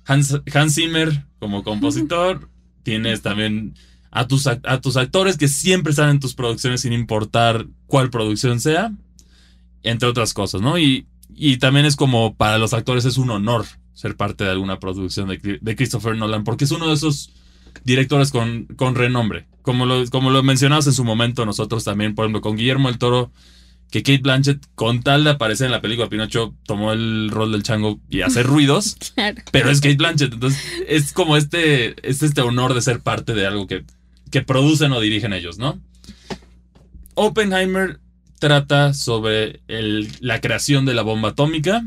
Hans, 0.10 0.74
Zimmer 0.74 1.26
como 1.40 1.64
compositor. 1.64 2.50
Tienes 2.84 3.22
también 3.22 3.76
a 4.12 4.28
tus, 4.28 4.48
a 4.48 4.82
tus 4.82 4.98
actores 4.98 5.38
que 5.38 5.48
siempre 5.48 5.92
están 5.92 6.10
en 6.10 6.20
tus 6.20 6.34
producciones 6.34 6.82
sin 6.82 6.94
importar 6.94 7.68
cuál 7.86 8.10
producción 8.10 8.60
sea. 8.60 8.92
Entre 9.84 10.10
otras 10.10 10.34
cosas, 10.34 10.62
¿no? 10.62 10.78
Y, 10.78 11.08
y 11.34 11.58
también 11.58 11.86
es 11.86 11.96
como 11.96 12.36
para 12.36 12.58
los 12.58 12.74
actores 12.74 13.06
es 13.06 13.18
un 13.18 13.30
honor 13.30 13.66
ser 14.00 14.16
parte 14.16 14.46
de 14.46 14.52
alguna 14.52 14.80
producción 14.80 15.28
de, 15.28 15.76
Christopher 15.76 16.16
Nolan, 16.16 16.46
porque 16.46 16.64
es 16.64 16.72
uno 16.72 16.88
de 16.88 16.94
esos 16.94 17.34
directores 17.84 18.32
con, 18.32 18.66
con 18.78 18.96
renombre. 18.96 19.46
Como 19.62 19.86
lo, 19.86 20.06
como 20.10 20.32
lo 20.32 20.42
mencionamos 20.42 20.88
en 20.88 20.94
su 20.94 21.04
momento 21.04 21.46
nosotros 21.46 21.84
también, 21.84 22.16
por 22.16 22.24
ejemplo, 22.24 22.40
con 22.40 22.56
Guillermo 22.56 22.88
el 22.88 22.98
Toro 22.98 23.32
que 23.92 24.04
Kate 24.04 24.22
Blanchett, 24.22 24.64
con 24.76 25.02
tal 25.02 25.24
de 25.24 25.32
aparecer 25.32 25.66
en 25.66 25.72
la 25.72 25.82
película 25.82 26.10
Pinocho, 26.10 26.54
tomó 26.66 26.94
el 26.94 27.30
rol 27.32 27.52
del 27.52 27.64
chango 27.64 28.00
y 28.10 28.22
hacer 28.22 28.46
ruidos. 28.46 28.98
Pero 29.52 29.72
es 29.72 29.82
Kate 29.82 29.96
Blanchett. 29.96 30.34
Entonces, 30.34 30.62
es 30.88 31.12
como 31.12 31.38
este, 31.38 31.96
es 32.08 32.22
este 32.22 32.42
honor 32.42 32.74
de 32.74 32.82
ser 32.82 33.00
parte 33.00 33.34
de 33.34 33.48
algo 33.48 33.66
que, 33.66 33.84
que 34.32 34.42
producen 34.42 34.92
o 34.92 35.00
dirigen 35.00 35.34
ellos, 35.34 35.58
¿no? 35.58 35.80
Oppenheimer 37.16 38.00
trata 38.40 38.94
sobre 38.94 39.62
la 39.68 40.40
creación 40.40 40.86
de 40.86 40.94
la 40.94 41.02
bomba 41.02 41.30
atómica. 41.30 41.84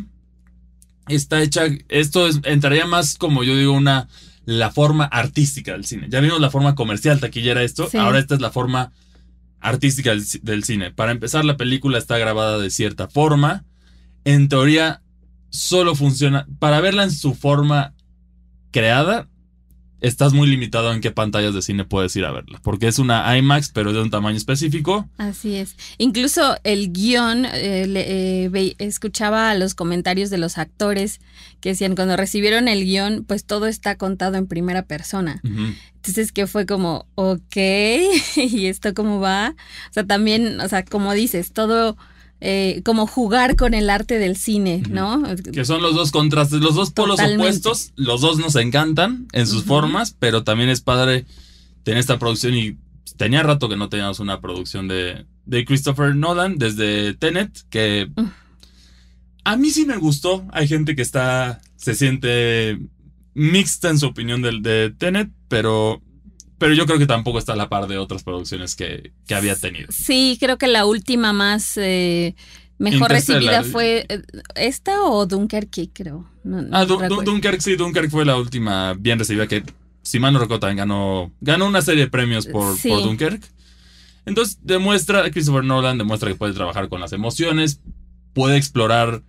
Está 1.08 1.42
hecha, 1.42 1.62
esto 1.88 2.28
entraría 2.44 2.86
más 2.86 3.16
como 3.16 3.44
yo 3.44 3.56
digo, 3.56 3.72
una, 3.72 4.08
la 4.44 4.70
forma 4.70 5.04
artística 5.04 5.72
del 5.72 5.84
cine. 5.84 6.08
Ya 6.10 6.20
vimos 6.20 6.40
la 6.40 6.50
forma 6.50 6.74
comercial, 6.74 7.20
taquillera 7.20 7.62
esto, 7.62 7.88
ahora 7.98 8.18
esta 8.18 8.34
es 8.34 8.40
la 8.40 8.50
forma 8.50 8.92
artística 9.62 10.12
del, 10.42 10.64
cine. 10.64 10.90
Para 10.90 11.12
empezar, 11.12 11.44
la 11.44 11.56
película 11.56 11.98
está 11.98 12.18
grabada 12.18 12.58
de 12.58 12.70
cierta 12.70 13.08
forma. 13.08 13.64
En 14.24 14.48
teoría, 14.48 15.02
solo 15.50 15.94
funciona. 15.94 16.46
Para 16.58 16.80
verla 16.80 17.04
en 17.04 17.12
su 17.12 17.34
forma 17.34 17.94
creada, 18.72 19.28
estás 20.02 20.32
muy 20.34 20.46
limitado 20.48 20.92
en 20.92 21.00
qué 21.00 21.10
pantallas 21.10 21.54
de 21.54 21.62
cine 21.62 21.84
puedes 21.84 22.14
ir 22.16 22.24
a 22.26 22.32
verla, 22.32 22.60
porque 22.62 22.88
es 22.88 22.98
una 22.98 23.36
IMAX, 23.38 23.70
pero 23.70 23.90
es 23.90 23.96
de 23.96 24.02
un 24.02 24.10
tamaño 24.10 24.36
específico. 24.36 25.08
Así 25.16 25.54
es. 25.56 25.76
Incluso 25.98 26.56
el 26.64 26.92
guion, 26.92 27.46
eh, 27.46 27.86
le- 27.86 28.44
eh, 28.46 28.74
escuchaba 28.78 29.54
los 29.54 29.74
comentarios 29.74 30.28
de 30.28 30.38
los 30.38 30.58
actores 30.58 31.20
que 31.60 31.70
decían 31.70 31.94
cuando 31.94 32.16
recibieron 32.16 32.68
el 32.68 32.84
guion, 32.84 33.24
pues 33.26 33.44
todo 33.44 33.66
está 33.66 33.96
contado 33.96 34.36
en 34.36 34.46
primera 34.46 34.82
persona. 34.82 35.40
Entonces 35.44 36.32
que 36.32 36.46
fue 36.48 36.66
como, 36.66 37.06
ok, 37.14 37.56
¿y 38.36 38.66
esto 38.66 38.92
cómo 38.94 39.20
va? 39.20 39.54
O 39.90 39.92
sea, 39.92 40.04
también, 40.04 40.60
o 40.60 40.68
sea, 40.68 40.84
como 40.84 41.12
dices, 41.12 41.52
todo 41.52 41.96
eh, 42.44 42.82
como 42.84 43.06
jugar 43.06 43.54
con 43.54 43.72
el 43.72 43.88
arte 43.88 44.18
del 44.18 44.36
cine, 44.36 44.82
¿no? 44.90 45.22
Que 45.52 45.64
son 45.64 45.80
los 45.80 45.94
dos 45.94 46.10
contrastes, 46.10 46.60
los 46.60 46.74
dos 46.74 46.90
polos 46.90 47.16
Totalmente. 47.16 47.44
opuestos. 47.44 47.92
Los 47.94 48.20
dos 48.20 48.38
nos 48.38 48.56
encantan 48.56 49.28
en 49.32 49.46
sus 49.46 49.62
formas, 49.62 50.16
pero 50.18 50.42
también 50.42 50.68
es 50.68 50.80
padre 50.80 51.24
tener 51.84 52.00
esta 52.00 52.18
producción. 52.18 52.54
Y 52.56 52.78
tenía 53.16 53.44
rato 53.44 53.68
que 53.68 53.76
no 53.76 53.88
teníamos 53.88 54.18
una 54.18 54.40
producción 54.40 54.88
de, 54.88 55.24
de 55.46 55.64
Christopher 55.64 56.16
Nolan 56.16 56.58
desde 56.58 57.14
Tenet, 57.14 57.56
que 57.70 58.10
a 59.44 59.56
mí 59.56 59.70
sí 59.70 59.86
me 59.86 59.96
gustó. 59.96 60.44
Hay 60.50 60.66
gente 60.66 60.96
que 60.96 61.02
está, 61.02 61.60
se 61.76 61.94
siente 61.94 62.80
mixta 63.34 63.88
en 63.88 64.00
su 64.00 64.06
opinión 64.06 64.42
del 64.42 64.62
de 64.62 64.92
Tenet, 64.98 65.30
pero, 65.46 66.02
pero 66.62 66.74
yo 66.74 66.86
creo 66.86 67.00
que 67.00 67.06
tampoco 67.08 67.40
está 67.40 67.54
a 67.54 67.56
la 67.56 67.68
par 67.68 67.88
de 67.88 67.98
otras 67.98 68.22
producciones 68.22 68.76
que, 68.76 69.12
que 69.26 69.34
había 69.34 69.56
tenido. 69.56 69.88
Sí, 69.90 70.36
creo 70.38 70.58
que 70.58 70.68
la 70.68 70.86
última 70.86 71.32
más 71.32 71.72
eh, 71.76 72.36
mejor 72.78 73.10
recibida 73.10 73.64
fue 73.64 74.06
eh, 74.08 74.22
esta 74.54 75.02
o 75.02 75.26
Dunkerque, 75.26 75.90
creo. 75.92 76.30
No- 76.44 76.62
no 76.62 76.68
Ah, 76.70 76.84
Dun- 76.86 77.00
recuerdo. 77.00 77.16
Dun- 77.16 77.24
Dunkirk, 77.24 77.60
sí, 77.60 77.74
Dunkirk 77.74 78.10
fue 78.10 78.24
la 78.24 78.36
última 78.36 78.94
bien 78.94 79.18
recibida 79.18 79.48
que, 79.48 79.64
si 80.02 80.20
mal 80.20 80.32
no 80.32 80.38
recuerdo, 80.38 80.60
también 80.60 80.76
ganó, 80.78 81.32
ganó 81.40 81.66
una 81.66 81.82
serie 81.82 82.04
de 82.04 82.10
premios 82.10 82.46
por, 82.46 82.76
Sí. 82.78 82.90
por 82.90 83.02
Dunkirk. 83.02 83.42
Entonces 84.24 84.58
demuestra, 84.62 85.28
Christopher 85.32 85.64
Nolan 85.64 85.98
demuestra 85.98 86.28
que 86.30 86.36
puede 86.36 86.52
trabajar 86.54 86.88
con 86.88 87.00
las 87.00 87.12
emociones, 87.12 87.80
puede 88.34 88.56
explorar 88.56 89.24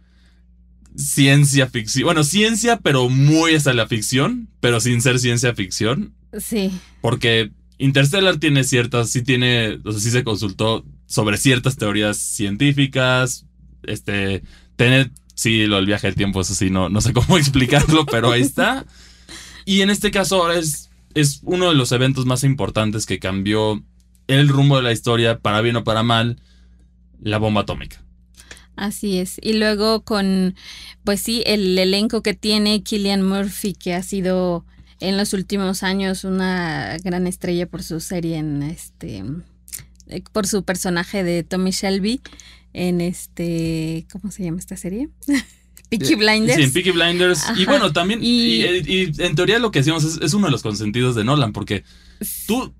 ciencia 0.95 1.67
ficción, 1.67 2.05
bueno, 2.05 2.23
ciencia, 2.23 2.77
pero 2.77 3.09
muy 3.09 3.55
hasta 3.55 3.73
la 3.73 3.87
ficción, 3.87 4.49
pero 4.59 4.79
sin 4.79 5.01
ser 5.01 5.17
ciencia 5.17 5.55
ficción, 5.55 6.13
Sí, 6.39 6.71
porque 7.01 7.51
Interstellar 7.77 8.37
tiene 8.37 8.63
ciertas, 8.63 9.09
sí 9.09 9.23
tiene, 9.23 9.79
o 9.83 9.91
sea, 9.91 10.01
sí 10.01 10.11
se 10.11 10.23
consultó 10.23 10.85
sobre 11.05 11.37
ciertas 11.37 11.77
teorías 11.77 12.17
científicas, 12.17 13.45
este, 13.83 14.43
Tenet, 14.75 15.11
sí, 15.35 15.65
lo 15.65 15.77
del 15.77 15.85
viaje 15.85 16.07
del 16.07 16.15
tiempo, 16.15 16.41
eso 16.41 16.55
sí, 16.55 16.69
no, 16.69 16.89
no 16.89 17.01
sé 17.01 17.13
cómo 17.13 17.37
explicarlo, 17.37 18.05
pero 18.05 18.31
ahí 18.31 18.41
está. 18.41 18.85
Y 19.65 19.81
en 19.81 19.89
este 19.89 20.11
caso 20.11 20.41
ahora 20.41 20.57
es, 20.57 20.89
es 21.13 21.41
uno 21.43 21.69
de 21.69 21.75
los 21.75 21.91
eventos 21.91 22.25
más 22.25 22.43
importantes 22.43 23.05
que 23.05 23.19
cambió 23.19 23.83
el 24.27 24.47
rumbo 24.49 24.77
de 24.77 24.83
la 24.83 24.91
historia, 24.91 25.39
para 25.39 25.61
bien 25.61 25.75
o 25.75 25.83
para 25.83 26.03
mal, 26.03 26.41
la 27.21 27.37
bomba 27.37 27.61
atómica. 27.61 28.03
así 28.75 29.17
es. 29.17 29.39
Y 29.41 29.53
luego 29.53 30.03
con, 30.03 30.55
pues 31.03 31.21
sí, 31.21 31.43
el 31.45 31.77
elenco 31.77 32.23
que 32.23 32.33
tiene 32.33 32.83
Killian 32.83 33.23
Murphy, 33.23 33.73
que 33.73 33.93
ha 33.93 34.03
sido 34.03 34.65
en 35.09 35.17
los 35.17 35.33
últimos 35.33 35.83
años 35.83 36.23
una 36.23 36.97
gran 37.03 37.27
estrella 37.27 37.67
por 37.67 37.83
su 37.83 37.99
serie 37.99 38.37
en 38.37 38.63
este, 38.63 39.23
eh, 40.07 40.23
por 40.31 40.47
su 40.47 40.63
personaje 40.63 41.23
de 41.23 41.43
Tommy 41.43 41.71
Shelby 41.71 42.21
en 42.73 43.01
este, 43.01 44.05
¿cómo 44.11 44.31
se 44.31 44.43
llama 44.43 44.59
esta 44.59 44.75
serie? 44.77 45.09
Peaky 45.89 46.15
Blinders. 46.15 46.55
Sí, 46.57 46.63
en 46.63 46.73
Peaky 46.73 46.91
Blinders. 46.91 47.43
Y 47.55 47.65
bueno, 47.65 47.93
también, 47.93 48.19
y, 48.23 48.63
Y- 48.63 48.83
y 48.87 49.21
en 49.21 49.35
teoría 49.35 49.59
lo 49.59 49.69
que 49.71 49.79
decíamos 49.79 50.03
es, 50.03 50.19
es 50.21 50.33
uno 50.33 50.47
de 50.47 50.51
los 50.51 50.63
consentidos 50.63 51.13
de 51.15 51.23
Nolan, 51.23 51.53
porque 51.53 51.83
tú, 52.47 52.73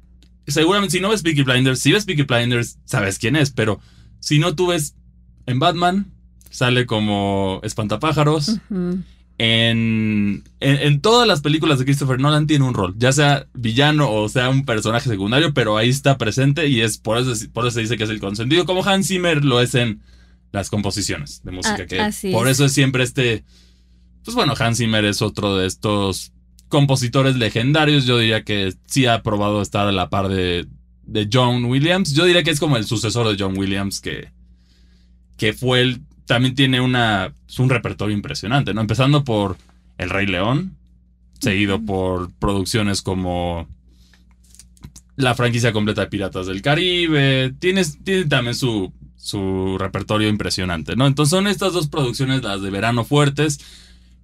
seguramente 0.48 0.94
si 0.94 1.00
no 1.00 1.10
ves 1.10 1.22
Peaky 1.22 1.44
Blinders, 1.44 1.80
si 1.80 1.92
ves 1.92 2.06
Peaky 2.06 2.24
Blinders, 2.24 2.80
sabes 2.86 3.20
quién 3.20 3.36
es, 3.36 3.52
pero 3.52 3.80
si 4.20 4.40
no 4.40 4.56
tú 4.56 4.68
ves 4.68 4.96
en 5.46 5.60
Batman, 5.60 6.12
sale 6.50 6.86
como 6.88 7.60
espantapájaros. 7.64 8.48
Ujú. 8.70 9.04
En, 9.40 10.44
en, 10.60 10.76
en 10.78 11.02
todas 11.02 11.28
las 11.28 11.42
películas 11.42 11.80
de 11.80 11.86
Christopher 11.86 12.20
Nolan 12.20 12.46
tiene 12.46 12.66
un 12.66 12.76
rol, 12.76 12.94
ya 12.98 13.12
sea 13.12 13.48
villano 13.54 14.12
o 14.12 14.30
sea 14.30 14.50
un 14.50 14.64
personaje 14.64 15.10
secundario, 15.10 15.54
pero 15.56 15.76
ahí 15.76 15.90
está 15.90 16.18
presente 16.20 16.68
y 16.68 16.82
es 16.82 17.00
por 17.00 17.18
eso, 17.18 17.34
por 17.52 17.66
eso 17.66 17.74
se 17.76 17.82
dice 17.82 17.98
que 17.98 18.04
es 18.04 18.10
el 18.12 18.20
consentido, 18.20 18.66
como 18.66 18.84
Hans 18.86 19.08
Zimmer 19.08 19.44
lo 19.44 19.60
es 19.60 19.74
en 19.74 20.02
las 20.52 20.70
composiciones 20.70 21.42
de 21.44 21.52
música, 21.52 21.82
Ah, 21.82 21.86
que 21.88 22.00
así 22.00 22.32
por 22.32 22.48
es. 22.48 22.54
eso 22.54 22.66
es 22.66 22.74
siempre 22.74 23.04
este, 23.04 23.44
pues 24.24 24.36
bueno, 24.36 24.54
Hans 24.58 24.78
Zimmer 24.78 25.04
es 25.04 25.22
otro 25.24 25.58
de 25.58 25.66
estos 25.66 26.32
compositores 26.70 27.36
legendarios, 27.36 28.06
yo 28.06 28.20
diría 28.20 28.44
que 28.44 28.74
sí 28.86 29.08
ha 29.08 29.24
probado 29.24 29.64
estar 29.64 29.88
a 29.88 29.92
la 29.92 30.10
par 30.10 30.30
de, 30.30 30.68
de 31.06 31.28
John 31.34 31.66
Williams, 31.66 32.14
yo 32.14 32.26
diría 32.26 32.44
que 32.44 32.52
es 32.52 32.60
como 32.60 32.78
el 32.78 32.86
sucesor 32.86 33.28
de 33.28 33.44
John 33.44 33.58
Williams 33.58 34.00
que, 34.00 34.32
que 35.38 35.54
fue 35.54 35.82
el, 35.82 36.02
también 36.26 36.56
tiene 36.56 36.82
una, 36.82 37.34
un 37.58 37.70
repertorio 37.70 38.16
impresionante, 38.16 38.74
¿no? 38.74 38.82
Empezando 38.82 39.24
por 39.24 39.58
El 39.98 40.10
Rey 40.10 40.26
León, 40.26 40.78
seguido 41.40 41.82
por 41.82 42.32
producciones 42.34 43.02
como 43.02 43.68
la 45.16 45.36
franquicia 45.36 45.74
completa 45.74 46.02
de 46.02 46.08
Piratas 46.08 46.48
del 46.48 46.62
Caribe, 46.62 47.54
tiene, 47.60 47.84
tiene 48.04 48.26
también 48.26 48.56
su, 48.56 48.92
su 49.16 49.78
repertorio 49.78 50.28
impresionante, 50.28 50.96
¿no? 50.96 51.06
Entonces 51.08 51.32
son 51.32 51.48
estas 51.48 51.74
dos 51.74 51.88
producciones, 51.88 52.44
las 52.44 52.62
de 52.62 52.70
verano 52.70 53.04
fuertes, 53.04 53.60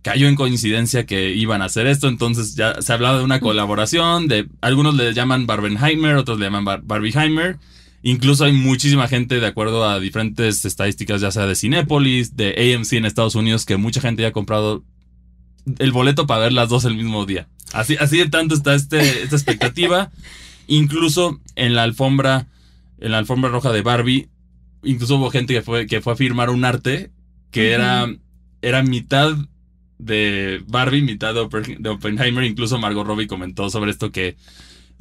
cayó 0.02 0.28
en 0.28 0.36
coincidencia 0.36 1.06
que 1.06 1.34
iban 1.36 1.62
a 1.62 1.66
hacer 1.66 1.88
esto, 1.88 2.08
entonces 2.08 2.56
ya 2.56 2.82
se 2.82 2.94
hablaba 2.94 3.18
de 3.18 3.24
una 3.24 3.40
colaboración, 3.40 4.28
de 4.28 4.48
algunos 4.62 4.96
le 4.96 5.14
llaman 5.14 5.46
Barbenheimer, 5.46 6.16
otros 6.16 6.40
le 6.40 6.46
llaman 6.46 6.66
Bar 6.66 6.82
Barbieheimer, 6.84 7.58
incluso 8.04 8.46
hay 8.46 8.54
muchísima 8.54 9.08
gente 9.08 9.40
de 9.40 9.48
acuerdo 9.48 9.88
a 9.88 10.00
diferentes 10.00 10.66
estadísticas, 10.66 11.22
ya 11.22 11.32
sea 11.32 11.46
de 11.46 11.56
Cinépolis, 11.56 12.36
de 12.36 12.74
AMC 12.76 12.94
en 12.94 13.06
Estados 13.06 13.36
Unidos, 13.36 13.66
que 13.66 13.78
mucha 13.78 14.02
gente 14.02 14.22
ya 14.22 14.30
ha 14.30 14.34
comprado 14.34 14.84
el 15.78 15.92
boleto 15.92 16.26
para 16.28 16.42
ver 16.42 16.54
las 16.54 16.70
dos 16.70 16.86
el 16.86 16.96
mismo 16.96 17.26
día. 17.26 17.48
Así, 17.74 17.96
así 18.00 18.18
de 18.18 18.30
tanto 18.30 18.56
está 18.56 18.74
este, 18.74 19.24
esta 19.24 19.36
expectativa, 19.36 20.12
incluso 20.68 21.40
en 21.56 21.76
la 21.76 21.84
alfombra, 21.84 22.48
en 23.00 23.12
la 23.12 23.18
alfombra 23.20 23.50
roja 23.52 23.72
de 23.72 23.82
Barbie, 23.82 24.30
incluso 24.84 25.18
hubo 25.18 25.30
gente 25.30 25.54
que 25.54 25.62
fue, 25.62 25.86
que 25.88 26.02
fue 26.02 26.14
a 26.14 26.16
firmar 26.16 26.50
un 26.50 26.64
arte 26.66 27.12
que 27.52 27.72
era, 27.72 28.08
era 28.62 28.84
mitad 28.84 29.36
de 29.98 30.64
Barbie, 30.68 31.02
mitad 31.02 31.34
de, 31.34 31.42
Oppen- 31.42 31.78
de 31.80 31.90
Oppenheimer. 31.90 32.44
Incluso 32.46 32.78
Margot 32.80 33.06
Robbie 33.06 33.28
comentó 33.28 33.70
sobre 33.70 33.92
esto 33.92 34.12
que, 34.12 34.38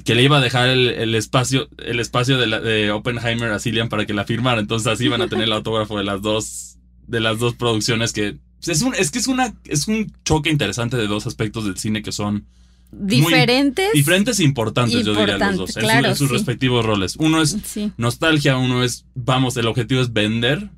que 0.04 0.14
le 0.14 0.22
iba 0.22 0.38
a 0.38 0.40
dejar 0.40 0.68
el, 0.68 0.88
el 0.88 1.14
espacio, 1.14 1.68
el 1.78 1.98
espacio 2.00 2.38
de, 2.38 2.46
la- 2.46 2.60
de 2.60 2.90
Oppenheimer 2.92 3.50
a 3.52 3.58
Cillian 3.58 3.88
para 3.88 4.06
que 4.06 4.14
la 4.14 4.24
firmara. 4.24 4.60
Entonces 4.60 4.86
así 4.86 5.04
iban 5.06 5.22
a 5.22 5.28
tener 5.28 5.44
el 5.44 5.52
autógrafo 5.52 5.98
de 5.98 6.04
las 6.04 6.22
dos, 6.22 6.76
de 7.06 7.20
las 7.20 7.38
dos 7.38 7.54
producciones 7.54 8.12
que 8.12 8.36
es 8.66 8.82
un, 8.82 8.94
es 8.94 9.10
que 9.10 9.18
es 9.18 9.28
una, 9.28 9.54
es 9.64 9.86
un 9.88 10.12
choque 10.24 10.50
interesante 10.50 10.96
de 10.96 11.06
dos 11.06 11.26
aspectos 11.26 11.64
del 11.64 11.76
cine 11.78 12.02
que 12.02 12.12
son 12.12 12.46
Diferentes. 12.90 13.92
diferentes 13.92 14.40
e 14.40 14.44
importantes, 14.44 15.04
yo 15.04 15.14
diría 15.14 15.36
los 15.38 15.56
dos, 15.56 15.70
en, 15.70 15.74
su- 15.74 15.80
claro, 15.80 16.08
en 16.08 16.16
sus 16.16 16.28
sí. 16.28 16.34
respectivos 16.34 16.84
roles. 16.84 17.16
Uno 17.16 17.42
es 17.42 17.56
Sí. 17.64 17.92
nostalgia, 17.96 18.56
uno 18.56 18.82
es, 18.82 19.04
vamos, 19.14 19.56
el 19.56 19.66
objetivo 19.66 20.00
es 20.00 20.12
vender, 20.12 20.70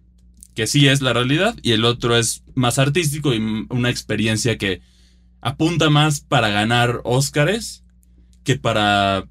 que 0.55 0.67
sí 0.67 0.89
es 0.89 1.01
la 1.03 1.13
realidad, 1.13 1.57
y 1.63 1.73
el 1.73 1.85
otro 1.85 2.17
es 2.17 2.43
más 2.55 2.79
artístico 2.79 3.33
y 3.33 3.67
una 3.71 3.91
experiencia 3.91 4.59
que 4.59 4.81
apunta 5.41 5.89
más 5.89 6.21
para 6.21 6.49
ganar 6.49 7.01
Óscares 7.05 7.80
que 8.55 8.61
para, 8.61 9.25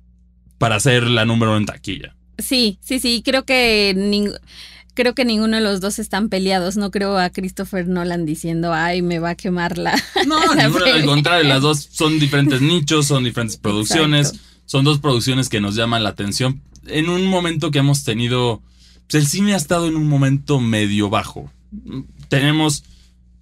para 0.57 0.79
ser 0.79 1.03
la 1.07 1.25
número 1.25 1.51
uno 1.51 1.59
en 1.59 1.65
taquilla. 1.65 2.15
Sí, 2.37 2.77
sí, 2.81 2.99
sí, 2.99 3.21
creo 3.23 3.43
que 3.45 3.93
ning- 3.97 4.37
creo 4.93 5.13
que 5.15 5.25
ninguno 5.25 5.57
de 5.57 5.63
los 5.63 5.81
dos 5.81 5.99
están 5.99 6.29
peleados. 6.29 6.77
No 6.77 6.89
creo 6.91 7.17
a 7.17 7.29
Christopher 7.29 7.87
Nolan 7.87 8.25
diciendo, 8.25 8.73
ay, 8.73 9.01
me 9.01 9.19
va 9.19 9.31
a 9.31 9.35
quemar 9.35 9.77
la. 9.77 9.91
No, 10.27 10.39
La 10.55 10.65
al 10.65 11.05
contrario, 11.05 11.47
las 11.47 11.61
dos 11.61 11.87
son 11.91 12.19
diferentes 12.19 12.61
nichos, 12.61 13.07
son 13.07 13.23
diferentes 13.23 13.57
producciones, 13.61 14.27
Exacto. 14.29 14.47
son 14.65 14.85
dos 14.85 14.99
producciones 14.99 15.49
que 15.49 15.59
nos 15.61 15.75
llaman 15.75 16.03
la 16.03 16.09
atención 16.09 16.61
en 16.87 17.09
un 17.09 17.25
momento 17.27 17.69
que 17.71 17.79
hemos 17.79 18.03
tenido, 18.03 18.61
pues 19.09 19.23
el 19.23 19.29
cine 19.29 19.53
ha 19.53 19.57
estado 19.57 19.87
en 19.87 19.95
un 19.95 20.07
momento 20.07 20.59
medio 20.59 21.09
bajo. 21.09 21.51
Tenemos 22.29 22.83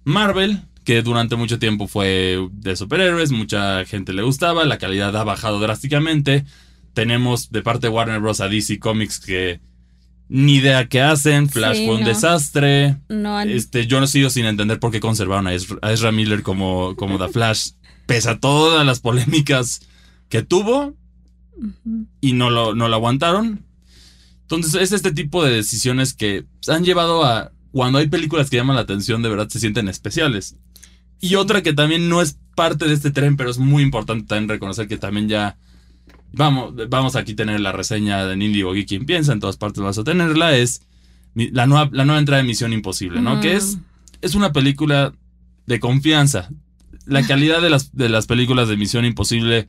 Marvel, 0.04 0.62
que 0.88 1.02
durante 1.02 1.36
mucho 1.36 1.58
tiempo 1.58 1.86
fue 1.86 2.48
de 2.50 2.74
superhéroes, 2.74 3.30
mucha 3.30 3.84
gente 3.84 4.14
le 4.14 4.22
gustaba, 4.22 4.64
la 4.64 4.78
calidad 4.78 5.14
ha 5.18 5.22
bajado 5.22 5.60
drásticamente. 5.60 6.46
Tenemos 6.94 7.50
de 7.50 7.60
parte 7.60 7.88
de 7.88 7.92
Warner 7.92 8.20
Bros. 8.20 8.40
a 8.40 8.48
DC 8.48 8.78
Comics 8.78 9.20
que 9.20 9.60
ni 10.30 10.54
idea 10.54 10.88
qué 10.88 11.02
hacen, 11.02 11.50
Flash 11.50 11.76
Sí, 11.76 11.84
fue 11.84 11.96
un 11.96 12.00
no. 12.00 12.08
desastre. 12.08 12.96
No 13.10 13.38
Este, 13.42 13.86
yo 13.86 14.00
no 14.00 14.06
sigo 14.06 14.30
sin 14.30 14.46
entender 14.46 14.80
por 14.80 14.90
qué 14.90 14.98
conservaron 14.98 15.46
a 15.46 15.52
Ezra, 15.52 15.76
a 15.82 15.92
Ezra 15.92 16.10
Miller 16.10 16.42
como, 16.42 16.96
como 16.96 17.18
The 17.18 17.34
Flash, 17.34 17.72
pese 18.06 18.30
a 18.30 18.38
todas 18.38 18.86
las 18.86 19.00
polémicas 19.00 19.82
que 20.30 20.40
tuvo 20.40 20.96
y 22.22 22.32
no 22.32 22.48
lo, 22.48 22.74
no 22.74 22.88
lo 22.88 22.94
aguantaron. 22.94 23.62
Entonces 24.40 24.72
es 24.80 24.92
este 24.92 25.12
tipo 25.12 25.44
de 25.44 25.52
decisiones 25.52 26.14
que 26.14 26.46
han 26.66 26.82
llevado 26.82 27.26
a, 27.26 27.52
cuando 27.72 27.98
hay 27.98 28.08
películas 28.08 28.48
que 28.48 28.56
llaman 28.56 28.76
la 28.76 28.82
atención, 28.82 29.22
de 29.22 29.28
verdad 29.28 29.48
se 29.48 29.60
sienten 29.60 29.88
especiales. 29.88 30.56
Y 31.20 31.34
otra 31.34 31.62
que 31.62 31.72
también 31.72 32.08
no 32.08 32.22
es 32.22 32.38
parte 32.54 32.86
de 32.86 32.94
este 32.94 33.10
tren, 33.10 33.36
pero 33.36 33.50
es 33.50 33.58
muy 33.58 33.82
importante 33.82 34.26
también 34.26 34.48
reconocer 34.48 34.88
que 34.88 34.98
también 34.98 35.28
ya. 35.28 35.56
Vamos, 36.32 36.74
vamos 36.88 37.16
aquí 37.16 37.32
a 37.32 37.36
tener 37.36 37.60
la 37.60 37.72
reseña 37.72 38.26
de 38.26 38.34
Indigo 38.34 38.76
y 38.76 38.84
quien 38.84 39.06
piensa, 39.06 39.32
en 39.32 39.40
todas 39.40 39.56
partes 39.56 39.82
vas 39.82 39.96
a 39.96 40.04
tenerla, 40.04 40.56
es 40.56 40.82
la 41.34 41.66
nueva, 41.66 41.88
la 41.92 42.04
nueva 42.04 42.18
entrada 42.18 42.42
de 42.42 42.46
Misión 42.46 42.72
Imposible, 42.72 43.20
¿no? 43.20 43.40
Que 43.40 43.56
es, 43.56 43.78
es 44.20 44.34
una 44.34 44.52
película 44.52 45.14
de 45.66 45.80
confianza. 45.80 46.50
La 47.06 47.26
calidad 47.26 47.62
de 47.62 47.70
las, 47.70 47.94
de 47.94 48.08
las 48.08 48.26
películas 48.26 48.68
de 48.68 48.76
Misión 48.76 49.04
Imposible 49.04 49.68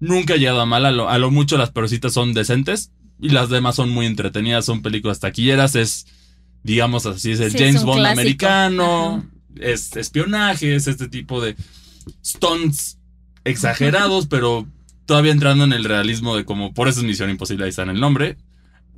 nunca 0.00 0.34
ha 0.34 0.36
llegado 0.36 0.60
a 0.60 0.66
mal. 0.66 0.84
A 0.86 0.92
lo, 0.92 1.08
a 1.08 1.18
lo 1.18 1.30
mucho 1.30 1.56
las 1.56 1.70
perositas 1.70 2.12
son 2.12 2.34
decentes 2.34 2.92
y 3.20 3.30
las 3.30 3.48
demás 3.48 3.76
son 3.76 3.90
muy 3.90 4.06
entretenidas. 4.06 4.64
Son 4.64 4.82
películas 4.82 5.20
taquilleras. 5.20 5.74
Es, 5.74 6.06
digamos 6.62 7.06
así, 7.06 7.32
es 7.32 7.40
el 7.40 7.52
James 7.52 7.84
Bond 7.84 8.06
americano. 8.06 9.26
Es 9.60 9.96
espionaje, 9.96 10.74
es 10.74 10.86
este 10.86 11.08
tipo 11.08 11.40
de 11.40 11.56
stunts 12.24 12.98
exagerados, 13.44 14.26
pero 14.30 14.66
todavía 15.06 15.32
entrando 15.32 15.64
en 15.64 15.72
el 15.72 15.84
realismo 15.84 16.36
de 16.36 16.44
como 16.44 16.74
por 16.74 16.88
eso 16.88 17.00
es 17.00 17.06
Misión 17.06 17.30
Imposible, 17.30 17.64
ahí 17.64 17.70
está 17.70 17.82
en 17.82 17.90
el 17.90 18.00
nombre. 18.00 18.36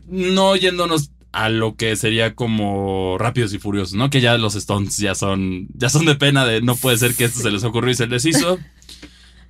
No 0.07 0.57
yéndonos 0.57 1.12
a 1.33 1.49
lo 1.49 1.77
que 1.77 1.94
sería 1.94 2.35
como 2.35 3.16
Rápidos 3.18 3.53
y 3.55 3.59
Furiosos, 3.59 3.94
¿no? 3.94 4.11
Que 4.11 4.20
ya 4.20 4.37
los 4.37 4.55
stunts 4.55 4.96
ya 4.96 5.14
son, 5.14 5.68
ya 5.75 5.88
son 5.88 6.05
de 6.05 6.16
pena 6.16 6.44
de 6.44 6.61
no 6.61 6.75
puede 6.75 6.99
ser 6.99 7.14
que 7.14 7.25
esto 7.25 7.40
se 7.40 7.51
les 7.53 7.62
ocurrió 7.62 7.92
y 7.92 7.94
se 7.94 8.09
les 8.09 8.25
hizo. 8.25 8.59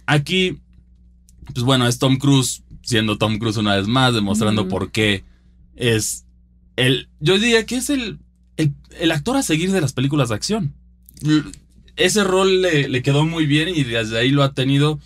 Aquí, 0.04 0.58
pues 1.54 1.64
bueno, 1.64 1.86
es 1.86 1.98
Tom 1.98 2.16
Cruise 2.18 2.62
siendo 2.82 3.18
Tom 3.18 3.38
Cruise 3.38 3.56
una 3.56 3.76
vez 3.76 3.86
más, 3.86 4.14
demostrando 4.14 4.68
por 4.68 4.90
qué 4.90 5.24
es 5.76 6.26
el, 6.76 7.08
yo 7.20 7.38
diría 7.38 7.64
que 7.66 7.76
es 7.76 7.90
el, 7.90 8.18
el, 8.56 9.12
actor 9.12 9.36
a 9.36 9.42
seguir 9.42 9.70
de 9.70 9.80
las 9.80 9.92
películas 9.92 10.30
de 10.30 10.34
acción. 10.34 10.74
Ese 11.96 12.24
rol 12.24 12.62
le, 12.62 12.88
le 12.88 13.02
quedó 13.02 13.26
muy 13.26 13.46
bien 13.46 13.68
y 13.68 13.84
desde 13.84 14.18
ahí 14.18 14.30
lo 14.30 14.42
ha 14.42 14.54
tenido. 14.54 14.98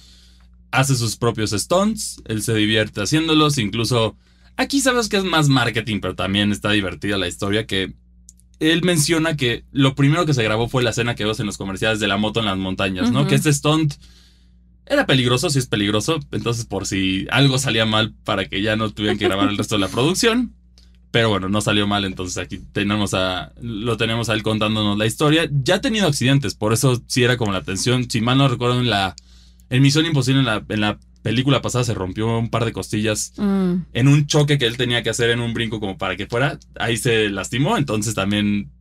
Hace 0.71 0.97
sus 0.97 1.17
propios 1.17 1.51
stunts, 1.51 2.23
él 2.27 2.43
se 2.43 2.55
divierte 2.55 3.01
haciéndolos, 3.01 3.59
incluso 3.59 4.17
Aquí 4.57 4.81
sabes 4.81 5.09
que 5.09 5.17
es 5.17 5.25
más 5.25 5.49
marketing, 5.49 6.01
pero 6.01 6.15
también 6.15 6.53
está 6.53 6.71
divertida 6.71 7.19
la 7.19 7.27
historia 7.27 7.67
que 7.67 7.95
él 8.61 8.83
menciona 8.85 9.37
que 9.37 9.65
lo 9.73 9.97
primero 9.97 10.27
que 10.27 10.35
se 10.35 10.45
grabó 10.45 10.69
fue 10.69 10.83
la 10.83 10.91
escena 10.91 11.17
que 11.17 11.25
vemos 11.25 11.41
en 11.41 11.47
los 11.47 11.59
comerciales 11.59 11.99
de 11.99 12.07
la 12.07 12.17
moto 12.17 12.39
en 12.39 12.47
las 12.47 12.57
montañas, 12.57 13.11
¿no? 13.11 13.27
Que 13.27 13.35
este 13.35 13.53
stunt 13.53 13.95
era 14.87 15.07
peligroso, 15.07 15.51
sí 15.51 15.59
es 15.59 15.67
peligroso, 15.67 16.21
entonces 16.31 16.67
por 16.67 16.87
si 16.87 17.27
algo 17.31 17.59
salía 17.59 17.85
mal 17.85 18.15
para 18.25 18.49
que 18.49 18.63
ya 18.63 18.77
no 18.77 18.91
tuvieran 18.91 19.19
que 19.19 19.25
grabar 19.25 19.49
el 19.49 19.59
resto 19.59 19.75
de 19.75 19.81
la 19.81 19.89
producción. 19.89 20.55
Pero 21.15 21.29
bueno, 21.29 21.49
no 21.49 21.61
salió 21.61 21.87
mal, 21.87 22.05
entonces 22.05 22.39
aquí 22.39 22.59
tenemos 22.73 23.15
a, 23.15 23.53
lo 23.63 23.97
tenemos 23.97 24.29
a 24.29 24.35
él 24.35 24.43
contándonos 24.43 24.99
la 24.99 25.07
historia. 25.07 25.49
Ya 25.63 25.77
ha 25.77 25.81
tenido 25.81 26.09
accidentes, 26.09 26.57
por 26.57 26.73
eso 26.73 27.01
sí 27.07 27.23
era 27.23 27.37
como 27.37 27.53
la 27.53 27.59
atención. 27.59 28.11
Si 28.11 28.21
mal 28.21 28.37
no 28.37 28.49
recuerdo, 28.49 28.81
en 28.81 28.91
la 28.91 29.15
en 29.71 29.81
Misión 29.81 30.07
Imposible, 30.07 30.41
en 30.41 30.47
la, 30.47 30.65
en 30.69 30.81
la 30.81 30.99
película 31.23 31.63
pasada 31.63 31.85
se 31.85 31.95
rompió 31.95 32.37
un 32.37 32.51
par 32.51 32.65
de 32.65 32.73
costillas 32.73 33.33
mm. 33.37 33.75
en 33.93 34.09
un 34.09 34.27
choque 34.27 34.59
que 34.59 34.67
él 34.67 34.77
tenía 34.77 35.05
que 35.05 35.11
hacer 35.11 35.31
en 35.31 35.39
un 35.39 35.55
brinco 35.55 35.79
como 35.79 35.97
para 35.97 36.17
que 36.17 36.27
fuera. 36.27 36.59
Ahí 36.81 36.97
se 36.97 37.29
lastimó, 37.29 37.79
entonces 37.79 38.17
también 38.17 38.73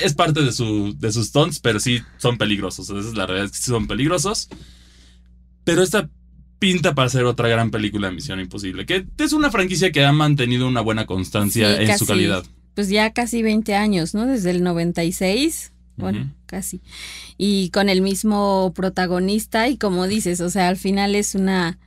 es 0.00 0.14
parte 0.14 0.40
de, 0.40 0.52
su, 0.52 0.96
de 0.98 1.12
sus 1.12 1.26
stunts, 1.26 1.60
pero 1.60 1.78
sí 1.78 2.00
son 2.16 2.38
peligrosos. 2.38 2.88
Esa 2.88 3.06
es 3.06 3.14
la 3.14 3.26
realidad, 3.26 3.50
sí 3.52 3.64
son 3.64 3.86
peligrosos. 3.86 4.48
Pero 5.64 5.82
esta 5.82 6.08
pinta 6.66 6.96
para 6.96 7.08
ser 7.08 7.24
otra 7.26 7.48
gran 7.48 7.70
película 7.70 8.08
de 8.08 8.14
Misión 8.14 8.40
Imposible, 8.40 8.86
que 8.86 9.06
es 9.18 9.32
una 9.32 9.52
franquicia 9.52 9.92
que 9.92 10.04
ha 10.04 10.12
mantenido 10.12 10.66
una 10.66 10.80
buena 10.80 11.06
constancia 11.06 11.80
en 11.80 11.96
su 11.96 12.06
calidad. 12.06 12.44
Pues 12.74 12.88
ya 12.88 13.12
casi 13.12 13.42
20 13.42 13.76
años, 13.76 14.14
¿no? 14.14 14.26
Desde 14.26 14.50
el 14.50 14.64
96 14.64 15.72
bueno, 15.96 16.34
casi. 16.46 16.82
Y 17.38 17.70
con 17.70 17.88
el 17.88 18.02
mismo 18.02 18.72
protagonista 18.74 19.68
y 19.68 19.78
como 19.78 20.08
dices, 20.08 20.40
o 20.40 20.50
sea, 20.50 20.68
al 20.68 20.76
final 20.76 21.14
es 21.14 21.36
una 21.36 21.78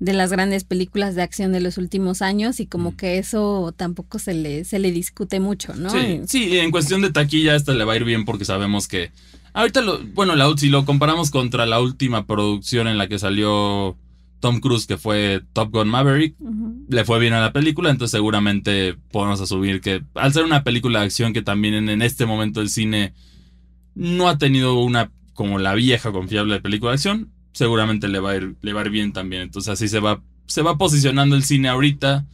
de 0.00 0.12
las 0.12 0.30
grandes 0.30 0.64
películas 0.64 1.14
de 1.14 1.22
acción 1.22 1.52
de 1.52 1.60
los 1.60 1.78
últimos 1.78 2.20
años 2.20 2.58
y 2.58 2.66
como 2.66 2.96
que 2.96 3.18
eso 3.18 3.72
tampoco 3.76 4.18
se 4.18 4.34
le, 4.34 4.64
se 4.64 4.80
le 4.80 4.90
discute 4.90 5.38
mucho, 5.38 5.74
¿no? 5.76 5.90
Sí, 5.90 6.22
sí, 6.26 6.58
en 6.58 6.72
cuestión 6.72 7.00
de 7.00 7.12
taquilla 7.12 7.54
esta 7.54 7.72
le 7.72 7.84
va 7.84 7.94
a 7.94 7.96
ir 7.96 8.04
bien 8.04 8.24
porque 8.24 8.44
sabemos 8.44 8.88
que 8.88 9.12
ahorita 9.54 9.80
lo, 9.80 10.04
bueno, 10.08 10.34
la, 10.34 10.52
si 10.58 10.68
lo 10.68 10.84
comparamos 10.84 11.30
contra 11.30 11.64
la 11.64 11.80
última 11.80 12.26
producción 12.26 12.88
en 12.88 12.98
la 12.98 13.08
que 13.08 13.18
salió 13.18 13.96
Tom 14.44 14.60
Cruise, 14.60 14.86
que 14.86 14.98
fue 14.98 15.40
Top 15.54 15.72
Gun 15.72 15.88
Maverick, 15.88 16.36
le 16.90 17.06
fue 17.06 17.18
bien 17.18 17.32
a 17.32 17.40
la 17.40 17.54
película, 17.54 17.88
entonces 17.88 18.10
seguramente 18.10 18.94
podemos 19.10 19.40
asumir 19.40 19.80
que 19.80 20.04
al 20.12 20.34
ser 20.34 20.44
una 20.44 20.62
película 20.64 20.98
de 20.98 21.06
acción 21.06 21.32
que 21.32 21.40
también 21.40 21.88
en, 21.88 22.02
este 22.02 22.26
momento 22.26 22.60
el 22.60 22.68
cine 22.68 23.14
no 23.94 24.28
ha 24.28 24.36
tenido 24.36 24.78
una 24.80 25.10
como 25.32 25.58
la 25.58 25.74
vieja 25.74 26.12
confiable 26.12 26.52
de 26.52 26.60
película 26.60 26.90
de 26.90 26.96
acción. 26.96 27.30
Seguramente 27.54 28.06
le 28.06 28.18
va 28.18 28.32
a 28.32 28.36
ir, 28.36 28.56
le 28.60 28.74
va 28.74 28.82
a 28.82 28.84
ir 28.84 28.90
bien 28.90 29.14
también. 29.14 29.40
Entonces 29.40 29.72
así 29.72 29.88
se 29.88 29.98
va, 29.98 30.22
se 30.44 30.60
va 30.60 30.76
posicionando 30.76 31.36
el 31.36 31.42
cine 31.42 31.70
ahorita. 31.70 32.26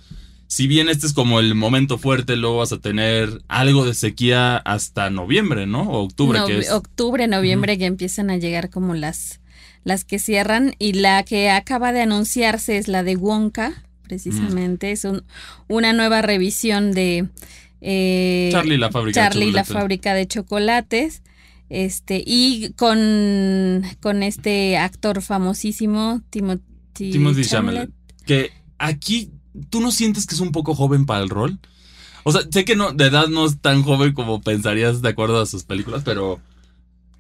Si 0.49 0.67
bien 0.67 0.89
este 0.89 1.07
es 1.07 1.13
como 1.13 1.39
el 1.39 1.55
momento 1.55 1.97
fuerte, 1.97 2.35
luego 2.35 2.57
vas 2.57 2.73
a 2.73 2.81
tener 2.81 3.41
algo 3.47 3.87
de 3.87 3.95
sequía 3.95 4.57
hasta 4.57 5.11
noviembre, 5.11 5.69
¿no? 5.69 5.83
O 5.83 6.03
octubre, 6.03 6.41
que 6.45 6.59
es. 6.59 6.73
Octubre, 6.73 7.29
noviembre, 7.29 7.79
que 7.79 7.87
empiezan 7.87 8.31
a 8.31 8.37
llegar 8.37 8.69
como 8.69 8.95
las, 8.95 9.41
las 9.85 10.05
que 10.05 10.19
cierran. 10.19 10.75
Y 10.79 10.95
la 10.95 11.23
que 11.23 11.51
acaba 11.51 11.93
de 11.93 12.03
anunciarse 12.03 12.79
es 12.79 12.89
la 12.89 13.03
de 13.03 13.17
Wonka, 13.17 13.85
precisamente. 14.03 14.93
Es 14.93 15.07
una 15.69 15.93
nueva 15.93 16.23
revisión 16.23 16.93
de. 16.93 17.29
Eh, 17.81 18.51
Charlie 18.53 18.77
la 18.77 18.91
fábrica 18.91 19.21
Charlie, 19.21 19.53
la 19.53 19.65
fábrica 19.65 20.15
de 20.15 20.27
chocolates. 20.27 21.23
Este, 21.71 22.23
y 22.27 22.73
con, 22.77 23.85
con 24.01 24.25
este 24.25 24.77
actor 24.77 25.23
famosísimo, 25.23 26.21
Timothy, 26.29 27.13
Timothy 27.13 27.45
Chalamet. 27.45 27.91
Que 28.27 28.51
aquí, 28.79 29.31
¿tú 29.71 29.81
no 29.81 29.93
sientes 29.93 30.27
que 30.27 30.35
es 30.35 30.41
un 30.41 30.51
poco 30.51 30.75
joven 30.75 31.07
para 31.07 31.23
el 31.23 31.29
rol? 31.29 31.61
O 32.25 32.33
sea, 32.33 32.43
sé 32.51 32.65
que 32.65 32.77
no, 32.77 32.93
de 32.93 33.07
edad 33.07 33.29
no 33.29 33.47
es 33.47 33.61
tan 33.61 33.83
joven 33.83 34.13
como 34.13 34.41
pensarías 34.41 35.01
de 35.01 35.09
acuerdo 35.09 35.41
a 35.41 35.47
sus 35.47 35.65
películas, 35.65 36.03
pero. 36.05 36.41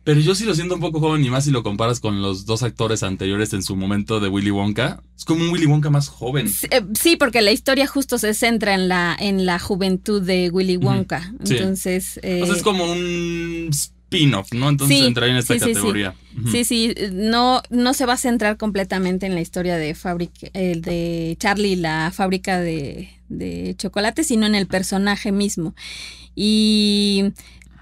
Pero 0.03 0.21
yo 0.21 0.35
sí 0.35 0.45
lo 0.45 0.55
siento 0.55 0.75
un 0.75 0.81
poco 0.81 0.99
joven 0.99 1.25
y 1.25 1.31
más 1.31 1.45
si 1.45 1.51
lo 1.51 1.63
comparas 1.63 2.01
con 2.01 2.23
los 2.23 2.47
dos 2.47 2.63
actores 2.63 3.03
anteriores 3.03 3.53
en 3.53 3.63
su 3.63 3.77
momento 3.77 4.19
de 4.19 4.29
Willy 4.29 4.51
Wonka. 4.51 5.03
Es 5.17 5.25
como 5.25 5.45
un 5.45 5.51
Willy 5.51 5.67
Wonka 5.67 5.91
más 5.91 6.09
joven. 6.09 6.49
Sí, 6.49 6.67
eh, 6.71 7.17
porque 7.19 7.43
la 7.43 7.53
historia 7.53 7.87
justo 7.87 8.17
se 8.17 8.33
centra 8.33 8.75
en 8.75 8.89
la, 8.89 9.15
en 9.19 9.45
la 9.45 9.59
juventud 9.59 10.23
de 10.23 10.51
Willy 10.51 10.79
Wonka. 10.79 11.35
Entonces. 11.45 12.19
Eh, 12.23 12.43
sea, 12.47 12.55
es 12.55 12.63
como 12.63 12.91
un 12.91 13.69
spin-off, 13.71 14.53
¿no? 14.53 14.71
Entonces 14.71 15.03
entra 15.03 15.27
en 15.27 15.37
esta 15.37 15.59
categoría. 15.59 16.15
Sí, 16.51 16.65
sí, 16.65 16.95
no, 17.13 17.63
no 17.69 17.93
se 17.93 18.07
va 18.07 18.15
a 18.15 18.17
centrar 18.17 18.57
completamente 18.57 19.27
en 19.27 19.35
la 19.35 19.43
historia 19.43 19.77
de 19.77 19.95
fábrica, 19.95 20.49
el 20.55 20.81
de 20.81 21.37
Charlie, 21.39 21.77
la 21.77 22.11
fábrica 22.13 22.59
de, 22.59 23.11
de 23.29 23.75
chocolate, 23.77 24.25
sino 24.25 24.47
en 24.47 24.55
el 24.55 24.67
personaje 24.67 25.31
mismo. 25.31 25.75
Y 26.35 27.33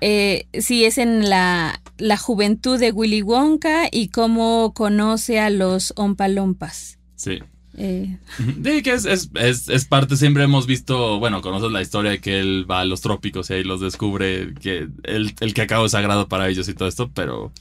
eh, 0.01 0.47
sí, 0.59 0.85
es 0.85 0.99
en 0.99 1.29
la, 1.29 1.81
la 1.99 2.17
juventud 2.17 2.79
de 2.79 2.93
Willy 2.93 3.23
Wonka 3.23 3.89
y 3.91 4.09
cómo 4.09 4.73
conoce 4.75 5.41
a 5.41 5.51
los 5.51 5.93
Ompalompas. 5.97 6.99
Sí. 7.17 7.41
Eh. 7.81 8.19
Sí, 8.65 8.83
que 8.83 8.93
es, 8.93 9.07
es, 9.07 9.85
parte, 9.85 10.17
siempre 10.17 10.43
hemos 10.43 10.67
visto, 10.67 11.21
bueno, 11.21 11.41
conoces 11.41 11.71
la 11.71 11.81
historia 11.81 12.11
de 12.11 12.21
que 12.21 12.41
él 12.41 12.67
va 12.69 12.81
a 12.81 12.85
los 12.85 13.01
trópicos 13.01 13.51
y 13.51 13.55
ahí 13.55 13.65
los 13.65 13.81
descubre, 13.81 14.53
que 14.55 14.89
el, 15.05 15.35
el 15.39 15.55
cacao 15.55 15.87
es 15.87 15.93
sagrado 15.93 16.29
para 16.29 16.49
ellos 16.49 16.69
y 16.69 16.75
todo 16.75 16.89
esto, 16.89 17.11
pero, 17.15 17.53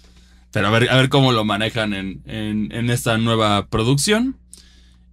pero 0.52 0.68
a, 0.68 0.72
ver, 0.72 0.90
a 0.90 0.98
ver 0.98 1.10
cómo 1.10 1.32
lo 1.32 1.46
manejan 1.46 1.94
en, 1.94 2.22
en, 2.26 2.90
esta 2.90 3.20
nueva 3.20 3.68
producción. 3.68 4.38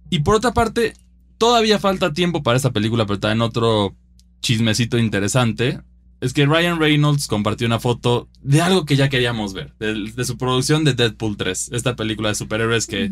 Y 0.09 0.19
por 0.19 0.35
otra 0.35 0.53
parte, 0.53 0.93
todavía 1.37 1.77
falta 1.77 2.13
tiempo 2.13 2.41
para 2.41 2.57
esta 2.57 2.71
película, 2.71 3.05
pero 3.05 3.19
también 3.19 3.41
otro 3.41 3.95
chismecito 4.41 4.97
interesante. 4.97 5.81
Es 6.25 6.33
que 6.33 6.47
Ryan 6.47 6.79
Reynolds 6.79 7.27
compartió 7.27 7.67
una 7.67 7.79
foto 7.79 8.27
de 8.41 8.59
algo 8.59 8.85
que 8.85 8.95
ya 8.95 9.09
queríamos 9.09 9.53
ver, 9.53 9.75
de, 9.77 10.25
su 10.25 10.39
producción 10.39 10.83
de 10.83 10.95
Deadpool 10.95 11.37
3, 11.37 11.69
esta 11.71 11.95
película 11.95 12.29
de 12.29 12.35
superhéroes 12.35 12.87
que 12.87 13.11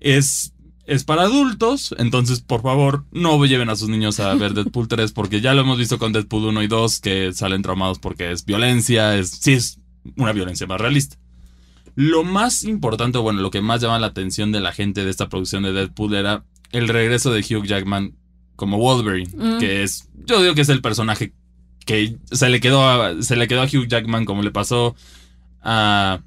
es 0.00 0.54
es 0.86 1.04
para 1.04 1.22
adultos, 1.22 1.94
entonces 1.98 2.40
por 2.40 2.62
favor 2.62 3.04
no 3.10 3.44
lleven 3.44 3.68
a 3.68 3.76
sus 3.76 3.90
niños 3.90 4.18
a 4.18 4.34
ver 4.36 4.54
Deadpool 4.54 4.88
3 4.88 5.12
porque 5.12 5.42
ya 5.42 5.52
lo 5.52 5.60
hemos 5.60 5.76
visto 5.76 5.98
con 5.98 6.14
Deadpool 6.14 6.46
1 6.46 6.62
y 6.62 6.68
2 6.68 7.00
que 7.00 7.34
salen 7.34 7.60
traumados 7.60 7.98
porque 7.98 8.32
es 8.32 8.46
violencia, 8.46 9.14
es 9.14 9.28
sí 9.28 9.52
es 9.52 9.78
una 10.16 10.32
violencia 10.32 10.66
más 10.66 10.80
realista. 10.80 11.18
Lo 11.96 12.24
más 12.24 12.64
importante, 12.64 13.18
bueno, 13.18 13.42
lo 13.42 13.50
que 13.50 13.60
más 13.60 13.82
llama 13.82 13.98
la 13.98 14.06
atención 14.06 14.52
de 14.52 14.60
la 14.60 14.72
gente 14.72 15.04
de 15.04 15.10
esta 15.10 15.28
producción 15.28 15.64
de 15.64 15.74
Deadpool 15.74 16.14
era 16.14 16.46
el 16.72 16.88
regreso 16.88 17.30
de 17.30 17.40
Hugh 17.40 17.66
Jackman 17.66 18.16
como 18.54 18.78
Wolverine, 18.78 19.30
mm. 19.36 19.58
que 19.58 19.82
es 19.82 20.08
yo 20.24 20.40
digo 20.40 20.54
que 20.54 20.62
es 20.62 20.70
el 20.70 20.80
personaje 20.80 21.34
que 21.86 22.18
se 22.30 22.50
le 22.50 22.60
quedó 22.60 22.86
a, 22.86 23.22
se 23.22 23.36
le 23.36 23.48
quedó 23.48 23.62
a 23.62 23.64
Hugh 23.64 23.88
Jackman 23.88 24.26
como 24.26 24.42
le 24.42 24.50
pasó 24.50 24.94
a 25.62 26.20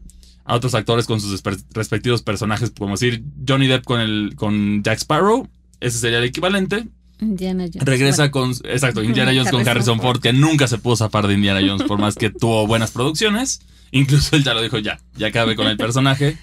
a 0.49 0.55
otros 0.55 0.73
actores 0.73 1.05
con 1.05 1.21
sus 1.21 1.43
respectivos 1.75 2.23
personajes, 2.23 2.71
como 2.75 2.93
decir 2.93 3.23
Johnny 3.47 3.67
Depp 3.67 3.85
con, 3.85 4.01
el, 4.01 4.33
con 4.35 4.81
Jack 4.81 4.97
Sparrow, 4.97 5.47
ese 5.79 5.99
sería 5.99 6.17
el 6.17 6.23
equivalente. 6.23 6.87
Indiana 7.21 7.65
Jones. 7.71 7.85
Regresa 7.85 8.29
Bueno, 8.29 8.55
con, 8.55 8.71
exacto, 8.71 9.03
Indiana 9.03 9.31
Jones 9.31 9.51
con 9.51 9.67
Harrison 9.67 10.01
Ford, 10.01 10.19
que 10.19 10.33
nunca 10.33 10.67
se 10.67 10.79
pudo 10.79 10.95
zafar 10.95 11.27
de 11.27 11.35
Indiana 11.35 11.61
Jones, 11.63 11.83
por 11.83 11.99
más 11.99 12.15
que 12.15 12.29
tuvo 12.31 12.65
buenas 12.65 12.89
producciones. 12.89 13.61
Incluso 13.91 14.35
él 14.35 14.43
ya 14.43 14.55
lo 14.55 14.63
dijo, 14.63 14.79
ya, 14.79 14.99
ya 15.15 15.27
acabe 15.27 15.55
con 15.55 15.67
el 15.67 15.77
personaje. 15.77 16.35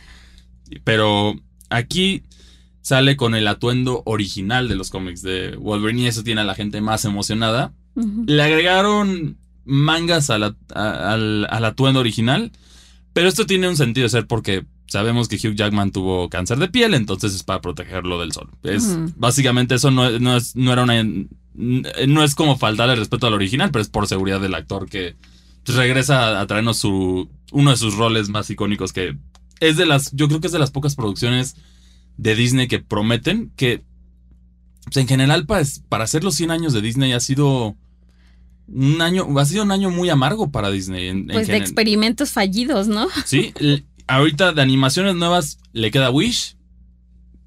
Pero 0.84 1.34
aquí 1.68 2.22
sale 2.82 3.16
con 3.16 3.34
el 3.34 3.48
atuendo 3.48 4.04
original 4.06 4.68
de 4.68 4.76
los 4.76 4.90
cómics 4.90 5.20
de 5.22 5.56
Wolverine 5.56 6.02
y 6.02 6.06
eso 6.06 6.22
tiene 6.22 6.42
a 6.42 6.44
la 6.44 6.54
gente 6.54 6.80
más 6.80 7.04
emocionada. 7.04 7.72
Le 8.26 8.42
agregaron 8.42 9.38
mangas 9.64 10.30
a 10.30 10.38
la- 10.38 10.56
a- 10.74 11.12
al, 11.14 11.46
al 11.50 11.64
atuendo 11.64 12.00
original, 12.00 12.52
pero 13.12 13.28
esto 13.28 13.46
tiene 13.46 13.68
un 13.68 13.76
sentido 13.76 14.04
de 14.04 14.10
ser 14.10 14.26
porque 14.26 14.64
sabemos 14.86 15.26
que 15.28 15.36
Hugh 15.36 15.54
Jackman 15.56 15.90
tuvo 15.90 16.28
cáncer 16.28 16.58
de 16.58 16.68
piel, 16.68 16.94
entonces 16.94 17.34
es 17.34 17.42
para 17.42 17.60
protegerlo 17.60 18.20
del 18.20 18.32
sol. 18.32 18.48
Es. 18.62 18.96
Básicamente 19.16 19.74
eso 19.74 19.90
no, 19.90 20.18
no 20.18 20.36
es, 20.36 20.54
no 20.54 20.72
era 20.72 20.82
una... 20.84 21.02
No 21.54 22.22
es 22.22 22.34
como 22.34 22.58
faltarle 22.58 22.92
el 22.92 22.98
respeto 23.00 23.26
al 23.26 23.32
original, 23.34 23.70
pero 23.70 23.80
es 23.82 23.88
por 23.88 24.06
seguridad 24.06 24.40
del 24.40 24.54
actor 24.54 24.88
que 24.88 25.16
regresa 25.64 26.38
a 26.40 26.46
traernos 26.46 26.76
su, 26.76 27.28
uno 27.50 27.70
de 27.70 27.76
sus 27.78 27.94
roles 27.96 28.28
más 28.28 28.48
icónicos 28.50 28.92
que 28.92 29.16
es 29.58 29.76
de 29.78 29.86
las, 29.86 30.12
yo 30.12 30.28
creo 30.28 30.40
que 30.40 30.46
es 30.48 30.52
de 30.52 30.58
las 30.58 30.70
pocas 30.70 30.94
producciones 30.94 31.56
de 32.18 32.34
Disney 32.36 32.68
que 32.68 32.78
prometen 32.78 33.50
que 33.56 33.82
pues, 34.84 34.98
en 34.98 35.08
general 35.08 35.46
para, 35.46 35.64
para 35.88 36.04
hacer 36.04 36.22
los 36.24 36.34
100 36.34 36.50
años 36.50 36.72
de 36.74 36.82
Disney 36.82 37.12
ha 37.14 37.20
sido 37.20 37.74
un 38.68 39.00
año, 39.00 39.26
ha 39.38 39.44
sido 39.44 39.62
un 39.62 39.70
año 39.70 39.90
muy 39.90 40.08
amargo 40.10 40.50
para 40.50 40.70
Disney. 40.70 41.08
en- 41.08 41.18
en 41.18 41.26
Pues 41.28 41.46
de 41.48 41.56
experimentos 41.56 42.30
fallidos, 42.32 42.88
¿no? 42.88 43.06
Sí, 43.24 43.52
ahorita 44.06 44.52
de 44.52 44.62
animaciones 44.62 45.14
nuevas 45.14 45.58
le 45.72 45.90
queda 45.90 46.10
Wish. 46.10 46.56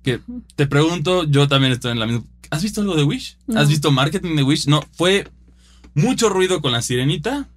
Que 0.04 0.22
te 0.56 0.66
pregunto, 0.66 1.26
yo 1.26 1.48
también 1.50 1.74
estoy 1.74 1.92
en 1.92 2.00
la 2.00 2.06
misma. 2.06 2.24
¿Has 2.52 2.64
visto 2.64 2.82
algo 2.82 2.96
de 2.96 3.04
Wish? 3.04 3.38
No. 3.48 3.60
¿Has 3.60 3.68
visto 3.70 3.92
marketing 3.92 4.36
de 4.36 4.44
Wish? 4.44 4.66
No, 4.68 4.82
fue 4.94 5.28
mucho 5.94 6.30
ruido 6.30 6.62
con 6.62 6.72
la 6.72 6.82
sirenita. 6.82 7.50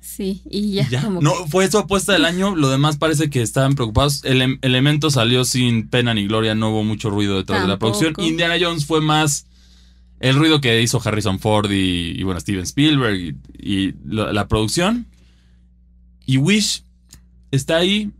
Sí, 0.00 0.42
y 0.48 0.72
ya, 0.74 0.88
ya. 0.88 1.02
como 1.02 1.20
No, 1.20 1.32
fue 1.48 1.68
su 1.68 1.76
apuesta 1.78 2.12
del 2.12 2.24
año. 2.24 2.54
Lo 2.54 2.68
demás 2.68 2.98
parece 2.98 3.30
que 3.30 3.42
estaban 3.42 3.74
preocupados. 3.74 4.24
El 4.24 4.42
em- 4.42 4.58
elemento 4.62 5.10
salió 5.10 5.44
sin 5.44 5.88
pena 5.88 6.14
ni 6.14 6.26
gloria. 6.28 6.54
No 6.54 6.70
hubo 6.70 6.84
mucho 6.84 7.10
ruido 7.10 7.36
detrás 7.36 7.62
de 7.62 7.68
la 7.68 7.78
producción. 7.78 8.14
Indiana 8.18 8.54
Jones 8.60 8.86
fue 8.86 9.00
más 9.00 9.46
el 10.24 10.36
ruido 10.36 10.62
que 10.62 10.80
hizo 10.80 11.02
Harrison 11.04 11.38
Ford 11.38 11.70
y, 11.70 12.22
bueno, 12.22 12.40
Steven 12.40 12.62
Spielberg 12.62 13.36
y, 13.58 13.94
la, 14.06 14.48
producción. 14.48 15.06
Y 16.24 16.38
Wish 16.38 16.82
está 17.50 17.76
ahí. 17.76 18.10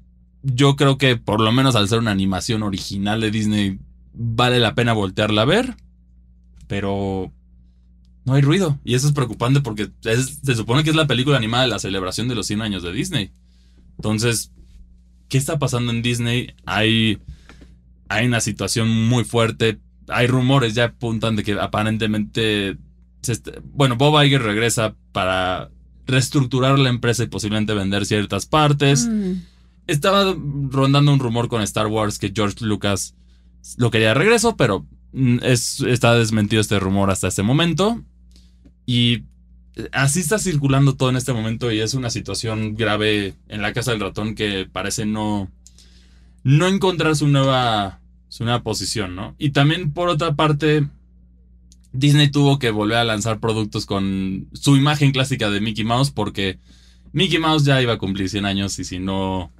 Yo 0.43 0.77
creo 0.77 0.99
que 0.99 1.17
por 1.17 1.41
lo 1.41 1.51
menos 1.51 1.77
al 1.77 1.89
ser 1.89 2.01
una 2.01 2.11
animación 2.11 2.63
original 2.63 3.23
de 3.23 3.31
Disney, 3.31 3.79
vale 4.13 4.59
la 4.59 4.75
pena 4.75 4.93
voltearla 4.93 5.43
a 5.43 5.47
ver. 5.47 5.77
Pero 6.67 7.33
no 8.27 8.35
hay 8.35 8.43
ruido. 8.43 8.79
Y 8.85 8.97
eso 8.97 9.07
es 9.07 9.15
preocupante 9.15 9.63
porque 9.63 9.91
se 10.03 10.55
supone 10.55 10.85
que 10.85 10.91
es 10.91 10.97
la 10.97 11.07
película 11.07 11.39
animada 11.39 11.65
de 11.65 11.71
la 11.71 11.79
celebración 11.79 12.29
de 12.29 12.35
los 12.35 12.47
100 12.47 12.61
años 12.61 12.83
de 12.83 12.93
Disney. 12.93 13.31
Entonces, 13.97 14.53
¿qué 15.31 15.39
está 15.39 15.59
pasando 15.59 15.91
en 15.91 16.03
Disney? 16.03 16.53
Hay, 16.67 17.19
hay 18.11 18.27
una 18.27 18.43
situación 18.43 18.91
muy 18.91 19.25
fuerte. 19.25 19.79
Hay 20.09 20.27
rumores 20.27 20.75
ya 20.75 20.85
apuntan 20.85 21.37
de 21.37 21.43
que 21.45 21.53
aparentemente... 21.53 22.77
se 23.23 23.41
bueno, 23.73 23.97
Bob 23.97 24.23
Iger 24.23 24.43
regresa 24.43 24.95
para 25.13 25.71
reestructurar 26.07 26.79
la 26.79 26.91
empresa 26.91 27.25
y 27.25 27.29
posiblemente 27.29 27.75
vender 27.75 28.07
ciertas 28.07 28.47
partes. 28.47 29.07
Mm, 29.07 29.33
Estaba 29.87 30.35
rondando 30.71 31.13
un 31.13 31.21
rumor 31.21 31.49
con 31.49 31.63
Star 31.63 31.87
Wars 31.87 32.19
que 32.19 32.33
George 32.35 32.65
Lucas 32.65 33.15
lo 33.77 33.91
quería 33.91 34.09
de 34.09 34.15
regreso, 34.15 34.57
pero 34.57 34.87
es, 35.43 35.81
está 35.81 36.15
desmentido 36.15 36.61
este 36.61 36.79
rumor 36.79 37.11
hasta 37.11 37.29
este 37.29 37.43
momento. 37.43 38.03
Y 38.87 39.25
así 39.93 40.21
está 40.21 40.39
circulando 40.39 40.95
todo 40.95 41.11
en 41.11 41.17
este 41.17 41.33
momento 41.33 41.73
y 41.73 41.81
es 41.81 41.95
una 41.95 42.11
situación 42.11 42.77
grave 42.77 43.35
en 43.49 43.63
la 43.63 43.73
casa 43.73 43.93
del 43.93 44.01
ratón 44.01 44.35
que 44.35 44.69
parece 44.71 45.07
no, 45.07 45.51
no 46.43 46.69
encontrar 46.69 47.17
su 47.17 47.29
nueva, 47.29 48.01
su 48.35 48.43
nueva 48.43 48.65
posición, 48.65 49.15
¿no? 49.15 49.37
Y 49.39 49.51
también 49.51 49.93
por 49.93 50.09
otra 50.09 50.35
parte, 50.35 50.89
Disney 51.93 52.33
tuvo 52.33 52.59
que 52.59 52.73
volver 52.73 52.97
a 52.97 53.05
lanzar 53.05 53.39
productos 53.39 53.87
con 53.87 54.49
su 54.53 54.77
imagen 54.77 55.13
clásica 55.13 55.51
de 55.51 55.61
Mickey 55.61 55.85
Mouse 55.85 56.11
porque 56.11 56.59
Mickey 57.13 57.39
Mouse 57.39 57.65
ya 57.65 57.81
iba 57.81 57.93
a 57.93 57.99
cumplir 57.99 58.29
100 58.29 58.45
años 58.45 58.77
y 58.81 58.85
si 58.85 58.99
no 58.99 59.53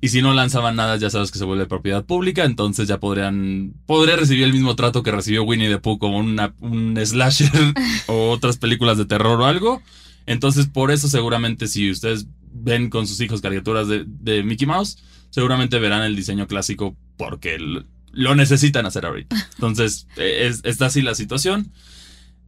y 0.00 0.08
si 0.08 0.22
no 0.22 0.34
lanzaban 0.34 0.74
nada 0.74 0.96
ya 0.96 1.08
sabes 1.08 1.30
que 1.30 1.38
se 1.38 1.44
vuelve 1.44 1.66
propiedad 1.66 2.04
pública, 2.04 2.44
entonces 2.44 2.88
ya 2.88 2.98
podrían 2.98 3.74
podría 3.86 4.16
recibir 4.16 4.42
el 4.42 4.52
mismo 4.52 4.74
trato 4.74 5.04
que 5.04 5.12
recibió 5.12 5.44
Winnie 5.44 5.68
the 5.68 5.78
Pooh 5.78 5.98
como 5.98 6.18
una, 6.18 6.52
un 6.58 6.98
slasher 7.00 7.48
o 8.08 8.30
otras 8.32 8.56
películas 8.56 8.98
de 8.98 9.06
terror 9.06 9.40
o 9.40 9.44
algo. 9.46 9.82
Entonces 10.26 10.66
por 10.66 10.90
eso 10.90 11.06
seguramente 11.06 11.68
si 11.68 11.92
ustedes 11.92 12.26
ven 12.52 12.90
con 12.90 13.06
sus 13.06 13.20
hijos 13.20 13.40
caricaturas 13.40 13.86
de, 13.86 14.04
de 14.04 14.42
Mickey 14.42 14.66
Mouse, 14.66 14.98
seguramente 15.30 15.78
verán 15.78 16.02
el 16.02 16.16
diseño 16.16 16.48
clásico 16.48 16.96
porque 17.16 17.54
l- 17.54 17.84
lo 18.16 18.34
necesitan 18.34 18.86
hacer 18.86 19.06
ahorita. 19.06 19.36
Entonces 19.54 20.06
eh, 20.16 20.46
es- 20.48 20.62
está 20.64 20.86
así 20.86 21.02
la 21.02 21.14
situación. 21.14 21.70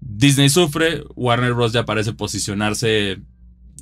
Disney 0.00 0.48
sufre, 0.48 1.04
Warner 1.16 1.54
Bros. 1.54 1.72
ya 1.72 1.84
parece 1.84 2.12
posicionarse 2.12 3.18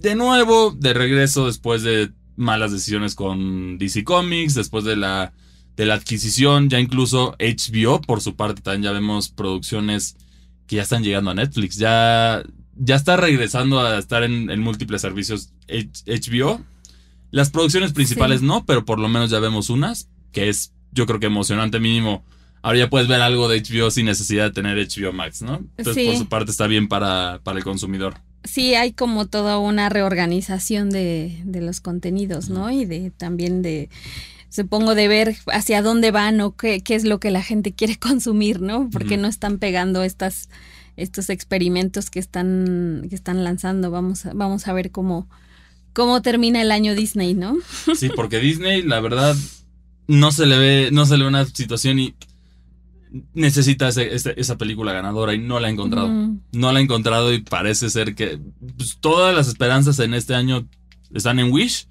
de 0.01 0.15
nuevo, 0.15 0.73
de 0.73 0.93
regreso 0.95 1.47
después 1.47 1.83
de 1.83 2.11
malas 2.37 2.73
decisiones 2.73 3.15
con 3.15 3.79
DC 3.79 4.05
Comics, 4.05 4.55
después 4.55 4.85
de 4.85 4.97
la, 4.97 5.33
de 5.77 5.87
la 5.87 5.95
adquisición, 5.95 6.69
ya 6.69 6.81
incluso 6.81 7.35
HBO 7.39 8.01
por 8.01 8.21
su 8.21 8.35
parte 8.37 8.63
también 8.63 8.83
ya 8.85 8.93
vemos 8.93 9.29
producciones 9.31 10.17
que 10.67 10.77
ya 10.77 10.83
están 10.83 11.03
llegando 11.03 11.31
a 11.31 11.35
Netflix, 11.35 11.77
ya, 11.77 12.43
ya 12.75 12.97
está 12.97 13.17
regresando 13.17 13.81
a 13.81 13.99
estar 13.99 14.23
en, 14.23 14.51
en 14.51 14.61
múltiples 14.61 15.01
servicios 15.03 15.53
H- 15.69 15.91
HBO. 16.07 16.61
Las 17.31 17.51
producciones 17.51 17.93
principales 17.93 18.41
Sí. 18.41 18.47
no, 18.47 18.65
pero 18.67 18.85
por 18.85 18.99
lo 18.99 19.09
menos 19.09 19.31
ya 19.31 19.39
vemos 19.41 19.71
unas, 19.71 20.09
que 20.33 20.49
es 20.49 20.73
yo 20.97 21.07
creo 21.07 21.21
que 21.21 21.27
emocionante 21.27 21.79
mínimo. 21.79 22.25
Ahora 22.63 22.79
ya 22.81 22.91
puedes 22.91 23.07
ver 23.07 23.21
algo 23.21 23.49
de 23.49 23.63
HBO 23.63 23.93
sin 23.93 24.07
necesidad 24.07 24.47
de 24.47 24.51
tener 24.51 24.77
HBO 24.79 25.13
Max, 25.13 25.43
¿no? 25.43 25.63
Entonces 25.77 26.03
Sí. 26.03 26.07
por 26.09 26.17
su 26.17 26.29
parte 26.29 26.51
está 26.51 26.67
bien 26.67 26.89
para, 26.89 27.39
para 27.45 27.59
el 27.59 27.65
consumidor. 27.65 28.15
Sí, 28.43 28.75
hay 28.75 28.93
como 28.93 29.27
toda 29.27 29.59
una 29.59 29.89
reorganización 29.89 30.91
de, 30.91 31.41
de 31.45 31.61
los 31.61 31.81
contenidos, 31.81 32.49
¿no? 32.49 32.71
Y 32.73 32.85
de 32.85 33.11
también 33.11 33.63
de, 33.63 33.89
supongo, 34.49 34.95
de 34.97 35.07
ver 35.07 35.37
hacia 35.53 35.83
dónde 35.83 36.11
van 36.11 36.41
o 36.41 36.57
qué, 36.57 36.81
qué 36.81 36.95
es 36.97 37.05
lo 37.05 37.21
que 37.21 37.31
la 37.31 37.43
gente 37.43 37.73
quiere 37.73 37.97
consumir, 38.01 38.61
¿no? 38.61 38.89
Porque 38.91 39.17
no 39.17 39.29
están 39.29 39.59
pegando 39.59 40.03
estas, 40.03 40.49
estos 40.97 41.29
experimentos 41.31 42.11
que 42.11 42.19
están, 42.21 43.07
que 43.09 43.15
están 43.15 43.45
lanzando. 43.45 43.91
Vamos 43.93 44.27
a, 44.27 44.33
vamos 44.33 44.67
a 44.67 44.73
ver 44.73 44.91
cómo, 44.91 45.29
cómo 45.93 46.23
termina 46.23 46.63
el 46.63 46.73
año 46.73 46.95
Disney, 46.97 47.35
¿no? 47.35 47.57
Sí, 47.97 48.11
porque 48.15 48.39
Disney, 48.41 48.83
la 48.83 49.01
verdad, 49.01 49.37
no 50.09 50.33
se 50.33 50.47
le 50.47 50.59
ve, 50.59 50.91
no 50.93 51.05
se 51.07 51.17
le 51.17 51.25
ve 51.25 51.29
una 51.29 51.45
situación 51.45 51.99
y 51.99 52.15
necesita 53.35 53.89
ese- 53.89 54.15
ese- 54.15 54.35
esa 54.37 54.59
película 54.59 54.93
ganadora 54.93 55.35
y 55.35 55.39
no 55.39 55.61
la 55.61 55.69
ha 55.69 55.71
encontrado. 55.71 56.09
Mm, 56.09 56.41
No 56.53 56.73
la 56.73 56.79
ha 56.79 56.83
encontrado 56.83 57.33
y 57.33 57.41
parece 57.41 57.91
ser 57.91 58.15
que 58.15 58.39
pues, 58.77 58.99
todas 59.01 59.35
las 59.35 59.49
esperanzas 59.49 59.99
en 60.01 60.15
este 60.15 60.35
año 60.35 60.67
están 61.15 61.39
en 61.39 61.53
Wish. 61.53 61.87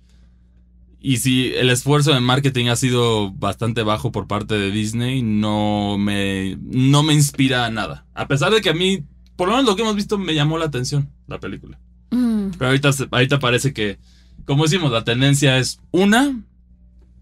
Y 1.00 1.18
si 1.18 1.52
el 1.54 1.70
esfuerzo 1.70 2.14
de 2.14 2.20
marketing 2.20 2.68
ha 2.68 2.76
sido 2.76 3.32
bastante 3.32 3.84
bajo 3.84 4.12
por 4.12 4.28
parte 4.28 4.56
de 4.56 4.72
Disney, 4.72 5.22
no 5.22 5.98
me, 6.00 6.58
no 6.62 7.04
me 7.04 7.14
inspira 7.14 7.66
a 7.66 7.70
nada. 7.70 8.06
A 8.16 8.28
pesar 8.28 8.52
de 8.52 8.62
que 8.62 8.70
a 8.70 8.74
mí, 8.74 9.04
por 9.36 9.48
lo 9.48 9.54
menos 9.56 9.70
lo 9.70 9.76
que 9.76 9.84
hemos 9.84 9.96
visto, 9.96 10.18
me 10.18 10.34
llamó 10.34 10.58
la 10.58 10.66
atención 10.66 11.10
la 11.28 11.40
película. 11.40 11.80
mm, 12.12 12.52
Pero 12.58 12.68
ahorita, 12.68 12.90
ahorita 13.12 13.40
parece 13.40 13.72
que, 13.74 14.00
como 14.46 14.64
decimos, 14.64 14.92
la 14.92 15.04
tendencia 15.04 15.58
es 15.60 15.80
una, 15.92 16.42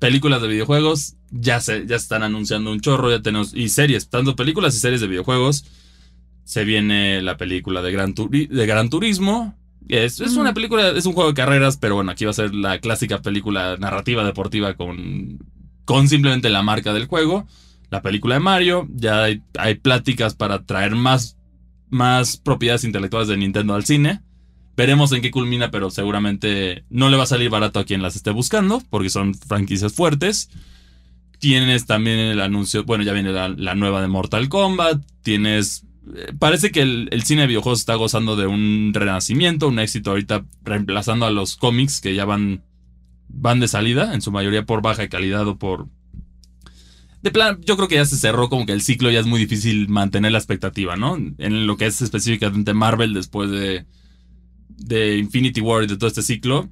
películas 0.07 0.41
de 0.41 0.49
videojuegos, 0.49 1.15
ya 1.31 1.61
se, 1.61 1.85
ya 1.87 1.95
están 1.95 2.23
anunciando 2.23 2.71
un 2.71 2.81
chorro, 2.81 3.09
ya 3.09 3.21
tenemos, 3.21 3.53
y 3.53 3.69
series, 3.69 4.09
tanto 4.09 4.35
películas 4.35 4.75
y 4.75 4.79
series 4.79 4.99
de 4.99 5.07
videojuegos. 5.07 5.65
Se 6.43 6.65
viene 6.65 7.21
la 7.21 7.37
película 7.37 7.81
de 7.81 7.91
Gran, 7.91 8.13
Turi- 8.13 8.49
de 8.49 8.65
Gran 8.65 8.89
Turismo. 8.89 9.57
Es, 9.87 10.19
es 10.19 10.35
una 10.35 10.53
película, 10.53 10.89
es 10.89 11.05
un 11.05 11.13
juego 11.13 11.29
de 11.29 11.35
carreras, 11.35 11.77
pero 11.77 11.95
bueno, 11.95 12.11
aquí 12.11 12.25
va 12.25 12.31
a 12.31 12.33
ser 12.33 12.53
la 12.53 12.79
clásica 12.79 13.21
película 13.21 13.77
narrativa 13.77 14.25
deportiva 14.25 14.73
con, 14.73 15.39
con 15.85 16.09
simplemente 16.09 16.49
la 16.49 16.63
marca 16.63 16.93
del 16.93 17.05
juego. 17.07 17.47
La 17.89 18.01
película 18.01 18.35
de 18.35 18.41
Mario, 18.41 18.87
ya 18.93 19.23
hay, 19.23 19.41
hay 19.57 19.75
pláticas 19.75 20.35
para 20.35 20.65
traer 20.65 20.95
más, 20.95 21.37
más 21.89 22.37
propiedades 22.37 22.83
intelectuales 22.83 23.29
de 23.29 23.37
Nintendo 23.37 23.73
al 23.73 23.85
cine. 23.85 24.21
Veremos 24.75 25.12
en 25.12 25.21
qué 25.21 25.29
culmina, 25.29 25.69
pero 25.69 25.91
seguramente 25.91 26.83
no 26.89 27.09
le 27.09 27.17
va 27.17 27.23
a 27.23 27.27
salir 27.27 27.49
barato 27.49 27.79
a 27.79 27.86
quien 27.86 28.01
las 28.01 28.15
esté 28.15 28.31
buscando, 28.31 28.81
porque 28.89 29.09
son 29.09 29.36
franquicias 29.36 29.93
fuertes. 29.93 30.49
Tienes 31.38 31.86
también 31.86 32.17
el 32.19 32.41
anuncio, 32.41 32.83
bueno, 32.83 33.03
ya 33.03 33.13
viene 33.13 33.31
la, 33.31 33.75
nueva 33.75 34.01
de 34.01 34.07
Mortal 34.07 34.49
Kombat. 34.49 35.03
Tienes. 35.21 35.86
eh, 36.15 36.33
Parece 36.39 36.71
que 36.71 36.81
el, 36.81 37.07
el 37.12 37.23
cine 37.23 37.41
de 37.41 37.47
videojuegos 37.47 37.81
está 37.81 37.95
gozando 37.95 38.36
de 38.36 38.47
un 38.47 38.91
renacimiento, 38.95 39.67
un 39.67 39.77
éxito 39.77 40.12
ahorita, 40.12 40.45
reemplazando 40.63 41.25
a 41.27 41.31
los 41.31 41.55
cómics 41.55 42.01
que 42.01 42.15
ya 42.15 42.25
van, 42.25 42.63
van 43.27 43.59
de 43.59 43.67
salida, 43.67 44.13
en 44.15 44.21
su 44.21 44.31
mayoría 44.31 44.65
por 44.65 44.81
baja 44.81 45.07
calidad 45.07 45.47
o 45.47 45.57
por. 45.59 45.88
de 47.21 47.29
plan, 47.29 47.59
yo 47.63 47.75
creo 47.75 47.88
que 47.88 47.95
ya 47.95 48.05
se 48.05 48.17
cerró 48.17 48.49
como 48.49 48.65
que 48.65 48.73
el 48.73 48.81
ciclo 48.81 49.12
ya 49.12 49.19
es 49.19 49.27
muy 49.27 49.39
difícil 49.39 49.88
mantener 49.89 50.31
la 50.31 50.39
expectativa, 50.39 50.95
¿no? 50.95 51.15
En 51.15 51.67
lo 51.67 51.77
que 51.77 51.86
es 51.86 52.01
específicamente 52.01 52.73
Marvel 52.73 53.13
después 53.13 53.51
de, 53.51 53.86
de 54.77 55.17
Infinity 55.17 55.62
War 55.62 55.83
y 55.83 55.88
de 55.88 55.97
todo 55.97 56.07
este 56.07 56.21
ciclo, 56.21 56.69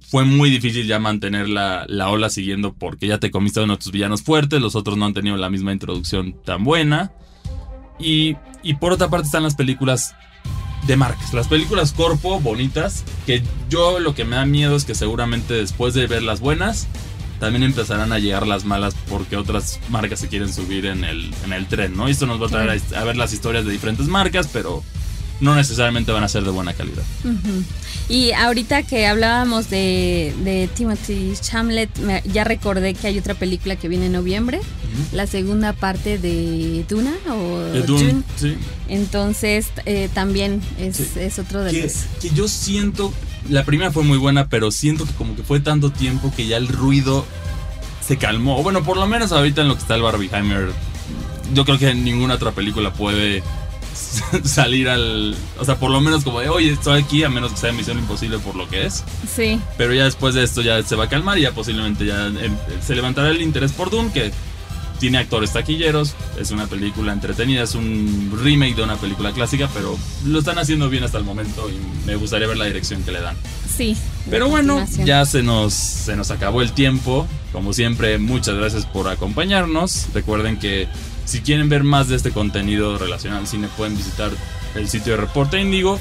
fue 0.00 0.24
muy 0.24 0.50
difícil 0.50 0.86
ya 0.86 0.98
mantener 0.98 1.48
la, 1.48 1.86
la 1.88 2.10
ola 2.10 2.28
siguiendo 2.28 2.74
porque 2.74 3.06
ya 3.06 3.18
te 3.18 3.30
comiste 3.30 3.60
uno 3.60 3.74
de 3.74 3.82
tus 3.82 3.92
villanos 3.92 4.22
fuertes, 4.22 4.60
los 4.60 4.76
otros 4.76 4.96
no 4.98 5.06
han 5.06 5.14
tenido 5.14 5.36
la 5.36 5.48
misma 5.48 5.72
introducción 5.72 6.36
tan 6.44 6.64
buena. 6.64 7.12
Y, 7.98 8.36
y 8.62 8.74
por 8.74 8.92
otra 8.92 9.08
parte 9.08 9.26
están 9.26 9.42
las 9.42 9.54
películas 9.54 10.14
de 10.86 10.96
marcas, 10.96 11.32
las 11.32 11.46
películas 11.46 11.92
corpo 11.92 12.40
bonitas, 12.40 13.04
que 13.24 13.42
yo 13.70 14.00
lo 14.00 14.14
que 14.14 14.24
me 14.24 14.36
da 14.36 14.44
miedo 14.44 14.74
es 14.74 14.84
que 14.84 14.94
seguramente 14.94 15.54
después 15.54 15.94
de 15.94 16.06
ver 16.08 16.22
las 16.22 16.40
buenas, 16.40 16.88
también 17.38 17.62
empezarán 17.62 18.12
a 18.12 18.18
llegar 18.18 18.46
las 18.46 18.64
malas 18.64 18.94
porque 19.08 19.36
otras 19.36 19.80
marcas 19.90 20.20
se 20.20 20.28
quieren 20.28 20.52
subir 20.52 20.86
en 20.86 21.04
el, 21.04 21.32
en 21.44 21.52
el 21.52 21.66
tren, 21.66 21.96
¿no? 21.96 22.08
Y 22.08 22.12
esto 22.12 22.26
nos 22.26 22.40
va 22.40 22.46
a 22.46 22.50
traer 22.50 22.82
a, 22.94 23.00
a 23.00 23.04
ver 23.04 23.16
las 23.16 23.32
historias 23.32 23.64
de 23.64 23.72
diferentes 23.72 24.08
marcas, 24.08 24.48
pero 24.52 24.82
no 25.42 25.54
necesariamente 25.56 26.12
van 26.12 26.22
a 26.24 26.28
ser 26.28 26.44
de 26.44 26.50
buena 26.50 26.72
calidad. 26.72 27.02
Y 28.08 28.32
ahorita 28.32 28.82
que 28.84 29.06
hablábamos 29.06 29.68
de, 29.70 30.32
de 30.44 30.68
Timothy 30.74 31.32
Chamlet, 31.40 31.98
me- 31.98 32.22
ya 32.32 32.44
recordé 32.44 32.94
que 32.94 33.08
hay 33.08 33.18
otra 33.18 33.34
película 33.34 33.76
que 33.76 33.88
viene 33.88 34.06
en 34.06 34.12
noviembre, 34.12 34.60
la 35.12 35.26
segunda 35.26 35.72
parte 35.72 36.18
de 36.18 36.84
Duna 36.88 37.12
o 37.30 37.58
De 37.60 37.82
Dune, 37.82 38.22
sí. 38.36 38.54
Entonces 38.88 39.66
eh, 39.84 40.08
también 40.14 40.60
es, 40.78 40.96
Sí. 40.96 41.08
es 41.16 41.38
otro 41.38 41.62
de 41.64 41.72
que, 41.72 41.82
los... 41.82 41.92
que 42.20 42.30
yo 42.30 42.46
siento, 42.48 43.12
la 43.48 43.64
primera 43.64 43.90
fue 43.90 44.04
muy 44.04 44.18
buena, 44.18 44.48
pero 44.48 44.70
siento 44.70 45.04
que 45.06 45.12
como 45.14 45.34
que 45.34 45.42
fue 45.42 45.58
tanto 45.60 45.90
tiempo 45.90 46.32
que 46.36 46.46
ya 46.46 46.56
el 46.58 46.68
ruido 46.68 47.24
se 48.06 48.16
calmó. 48.16 48.58
O 48.58 48.62
Bueno, 48.62 48.84
por 48.84 48.96
lo 48.96 49.06
menos 49.08 49.32
ahorita 49.32 49.62
en 49.62 49.68
lo 49.68 49.74
que 49.74 49.80
está 49.82 49.94
el 49.96 50.02
Barbieheimer, 50.02 50.70
yo 51.54 51.64
creo 51.64 51.78
que 51.78 51.94
ninguna 51.94 52.34
otra 52.34 52.52
película 52.52 52.92
puede 52.92 53.42
salir 54.44 54.88
al... 54.88 55.36
O 55.58 55.64
sea, 55.64 55.76
por 55.78 55.90
lo 55.90 56.00
menos 56.00 56.24
como 56.24 56.40
de, 56.40 56.48
oye, 56.48 56.72
estoy 56.72 57.00
aquí, 57.00 57.24
a 57.24 57.28
menos 57.28 57.52
que 57.52 57.58
sea 57.58 57.72
Misión 57.72 57.98
Imposible 57.98 58.38
por 58.38 58.56
lo 58.56 58.68
que 58.68 58.86
es. 58.86 59.04
Sí, 59.34 59.60
Pero 59.76 59.94
ya 59.94 60.04
después 60.04 60.34
de 60.34 60.42
esto 60.44 60.62
ya 60.62 60.82
se 60.82 60.96
va 60.96 61.04
a 61.04 61.08
calmar 61.08 61.38
y 61.38 61.42
ya 61.42 61.52
posiblemente 61.52 62.06
ya 62.06 62.26
em, 62.26 62.56
se 62.84 62.94
levantará 62.94 63.30
el 63.30 63.42
interés 63.42 63.72
por 63.72 63.90
Doom, 63.90 64.12
que 64.12 64.32
tiene 65.02 65.18
actores 65.18 65.52
taquilleros, 65.52 66.14
es 66.38 66.52
una 66.52 66.68
película 66.68 67.12
entretenida, 67.12 67.64
es 67.64 67.74
un 67.74 68.38
remake 68.40 68.76
de 68.76 68.84
una 68.84 68.94
película 68.94 69.32
clásica, 69.32 69.68
pero 69.74 69.98
lo 70.24 70.38
están 70.38 70.60
haciendo 70.60 70.88
bien 70.88 71.02
hasta 71.02 71.18
el 71.18 71.24
momento 71.24 71.68
y 71.68 72.06
me 72.06 72.14
gustaría 72.14 72.46
ver 72.46 72.56
la 72.56 72.66
dirección 72.66 73.02
que 73.02 73.10
le 73.10 73.20
dan. 73.20 73.36
sí. 73.76 73.96
Pero 74.30 74.48
bueno, 74.48 74.86
ya 75.04 75.26
se 75.26 75.42
nos, 75.42 75.74
se 75.74 76.14
nos 76.14 76.30
acabó 76.30 76.62
el 76.62 76.70
tiempo. 76.70 77.26
Como 77.50 77.72
siempre, 77.72 78.18
muchas 78.18 78.54
gracias 78.54 78.86
por 78.86 79.08
acompañarnos. 79.08 80.06
Recuerden 80.14 80.60
que 80.60 80.86
si 81.24 81.40
quieren 81.40 81.68
ver 81.68 81.84
más 81.84 82.08
de 82.08 82.16
este 82.16 82.30
contenido 82.30 82.98
relacionado 82.98 83.40
al 83.40 83.46
cine, 83.46 83.68
pueden 83.76 83.96
visitar 83.96 84.30
el 84.74 84.88
sitio 84.88 85.12
de 85.12 85.20
Reporte 85.20 85.60
Índigo 85.60 85.98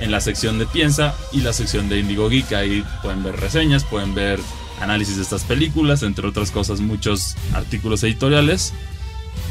en 0.00 0.10
la 0.10 0.20
sección 0.20 0.58
de 0.58 0.66
Piensa 0.66 1.14
y 1.32 1.40
la 1.40 1.52
sección 1.52 1.88
de 1.88 1.98
Índigo 2.00 2.28
Geek. 2.28 2.52
Ahí 2.52 2.84
pueden 3.02 3.22
ver 3.22 3.36
reseñas, 3.36 3.84
pueden 3.84 4.14
ver 4.14 4.40
análisis 4.80 5.16
de 5.16 5.22
estas 5.22 5.44
películas, 5.44 6.02
entre 6.02 6.26
otras 6.26 6.50
cosas, 6.50 6.80
muchos 6.80 7.36
artículos 7.52 8.02
editoriales. 8.02 8.72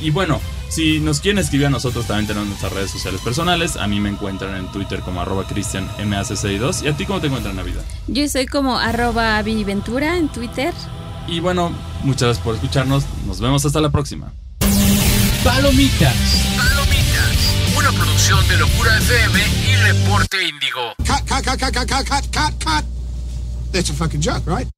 Y 0.02 0.10
bueno, 0.10 0.41
si 0.69 0.99
nos 0.99 1.19
quieren 1.19 1.38
escribir 1.38 1.67
a 1.67 1.69
nosotros, 1.69 2.08
también 2.08 2.28
tenemos 2.28 2.47
nuestras 2.49 2.73
redes 2.73 2.91
sociales 2.91 3.21
personales. 3.21 3.78
A 3.78 3.88
mí 3.88 3.99
me 3.99 4.10
encuentran 4.10 4.56
en 4.56 4.71
Twitter 4.71 4.99
como 5.02 5.21
arroba 5.21 5.47
cristianmac62. 5.47 6.84
¿Y 6.84 6.88
a 6.88 6.97
ti 6.97 7.06
cómo 7.06 7.21
te 7.21 7.28
encuentran, 7.28 7.56
Navidad? 7.56 7.84
Yo 8.08 8.28
soy 8.28 8.45
como 8.45 8.78
arroba 8.78 9.41
Ventura 9.43 10.17
en 10.17 10.30
Twitter. 10.30 10.73
Y 11.28 11.39
bueno, 11.39 11.71
muchas 12.04 12.23
gracias 12.23 12.43
por 12.43 12.56
escucharnos. 12.56 13.06
Nos 13.26 13.39
vemos 13.39 13.65
hasta 13.65 13.80
la 13.80 13.91
próxima. 13.91 14.34
Palomitas. 15.43 16.56
Palomitas, 16.56 17.75
una 17.77 17.91
producción 17.91 18.47
de 18.47 18.58
Locura 18.58 18.97
FM 18.97 19.39
y 19.67 19.75
Reporte 19.75 20.47
Índigo. 20.47 20.93
Cut, 20.99 21.27
cut, 21.27 21.43
cut, 21.43 21.60
cut, 21.60 21.73
cut, 21.73 22.08
cut, 22.08 22.25
cut, 22.32 22.63
cut. 22.63 22.86
That's 23.73 23.89
a 23.89 23.93
fucking 23.93 24.21
joke, 24.21 24.47
right? 24.47 24.69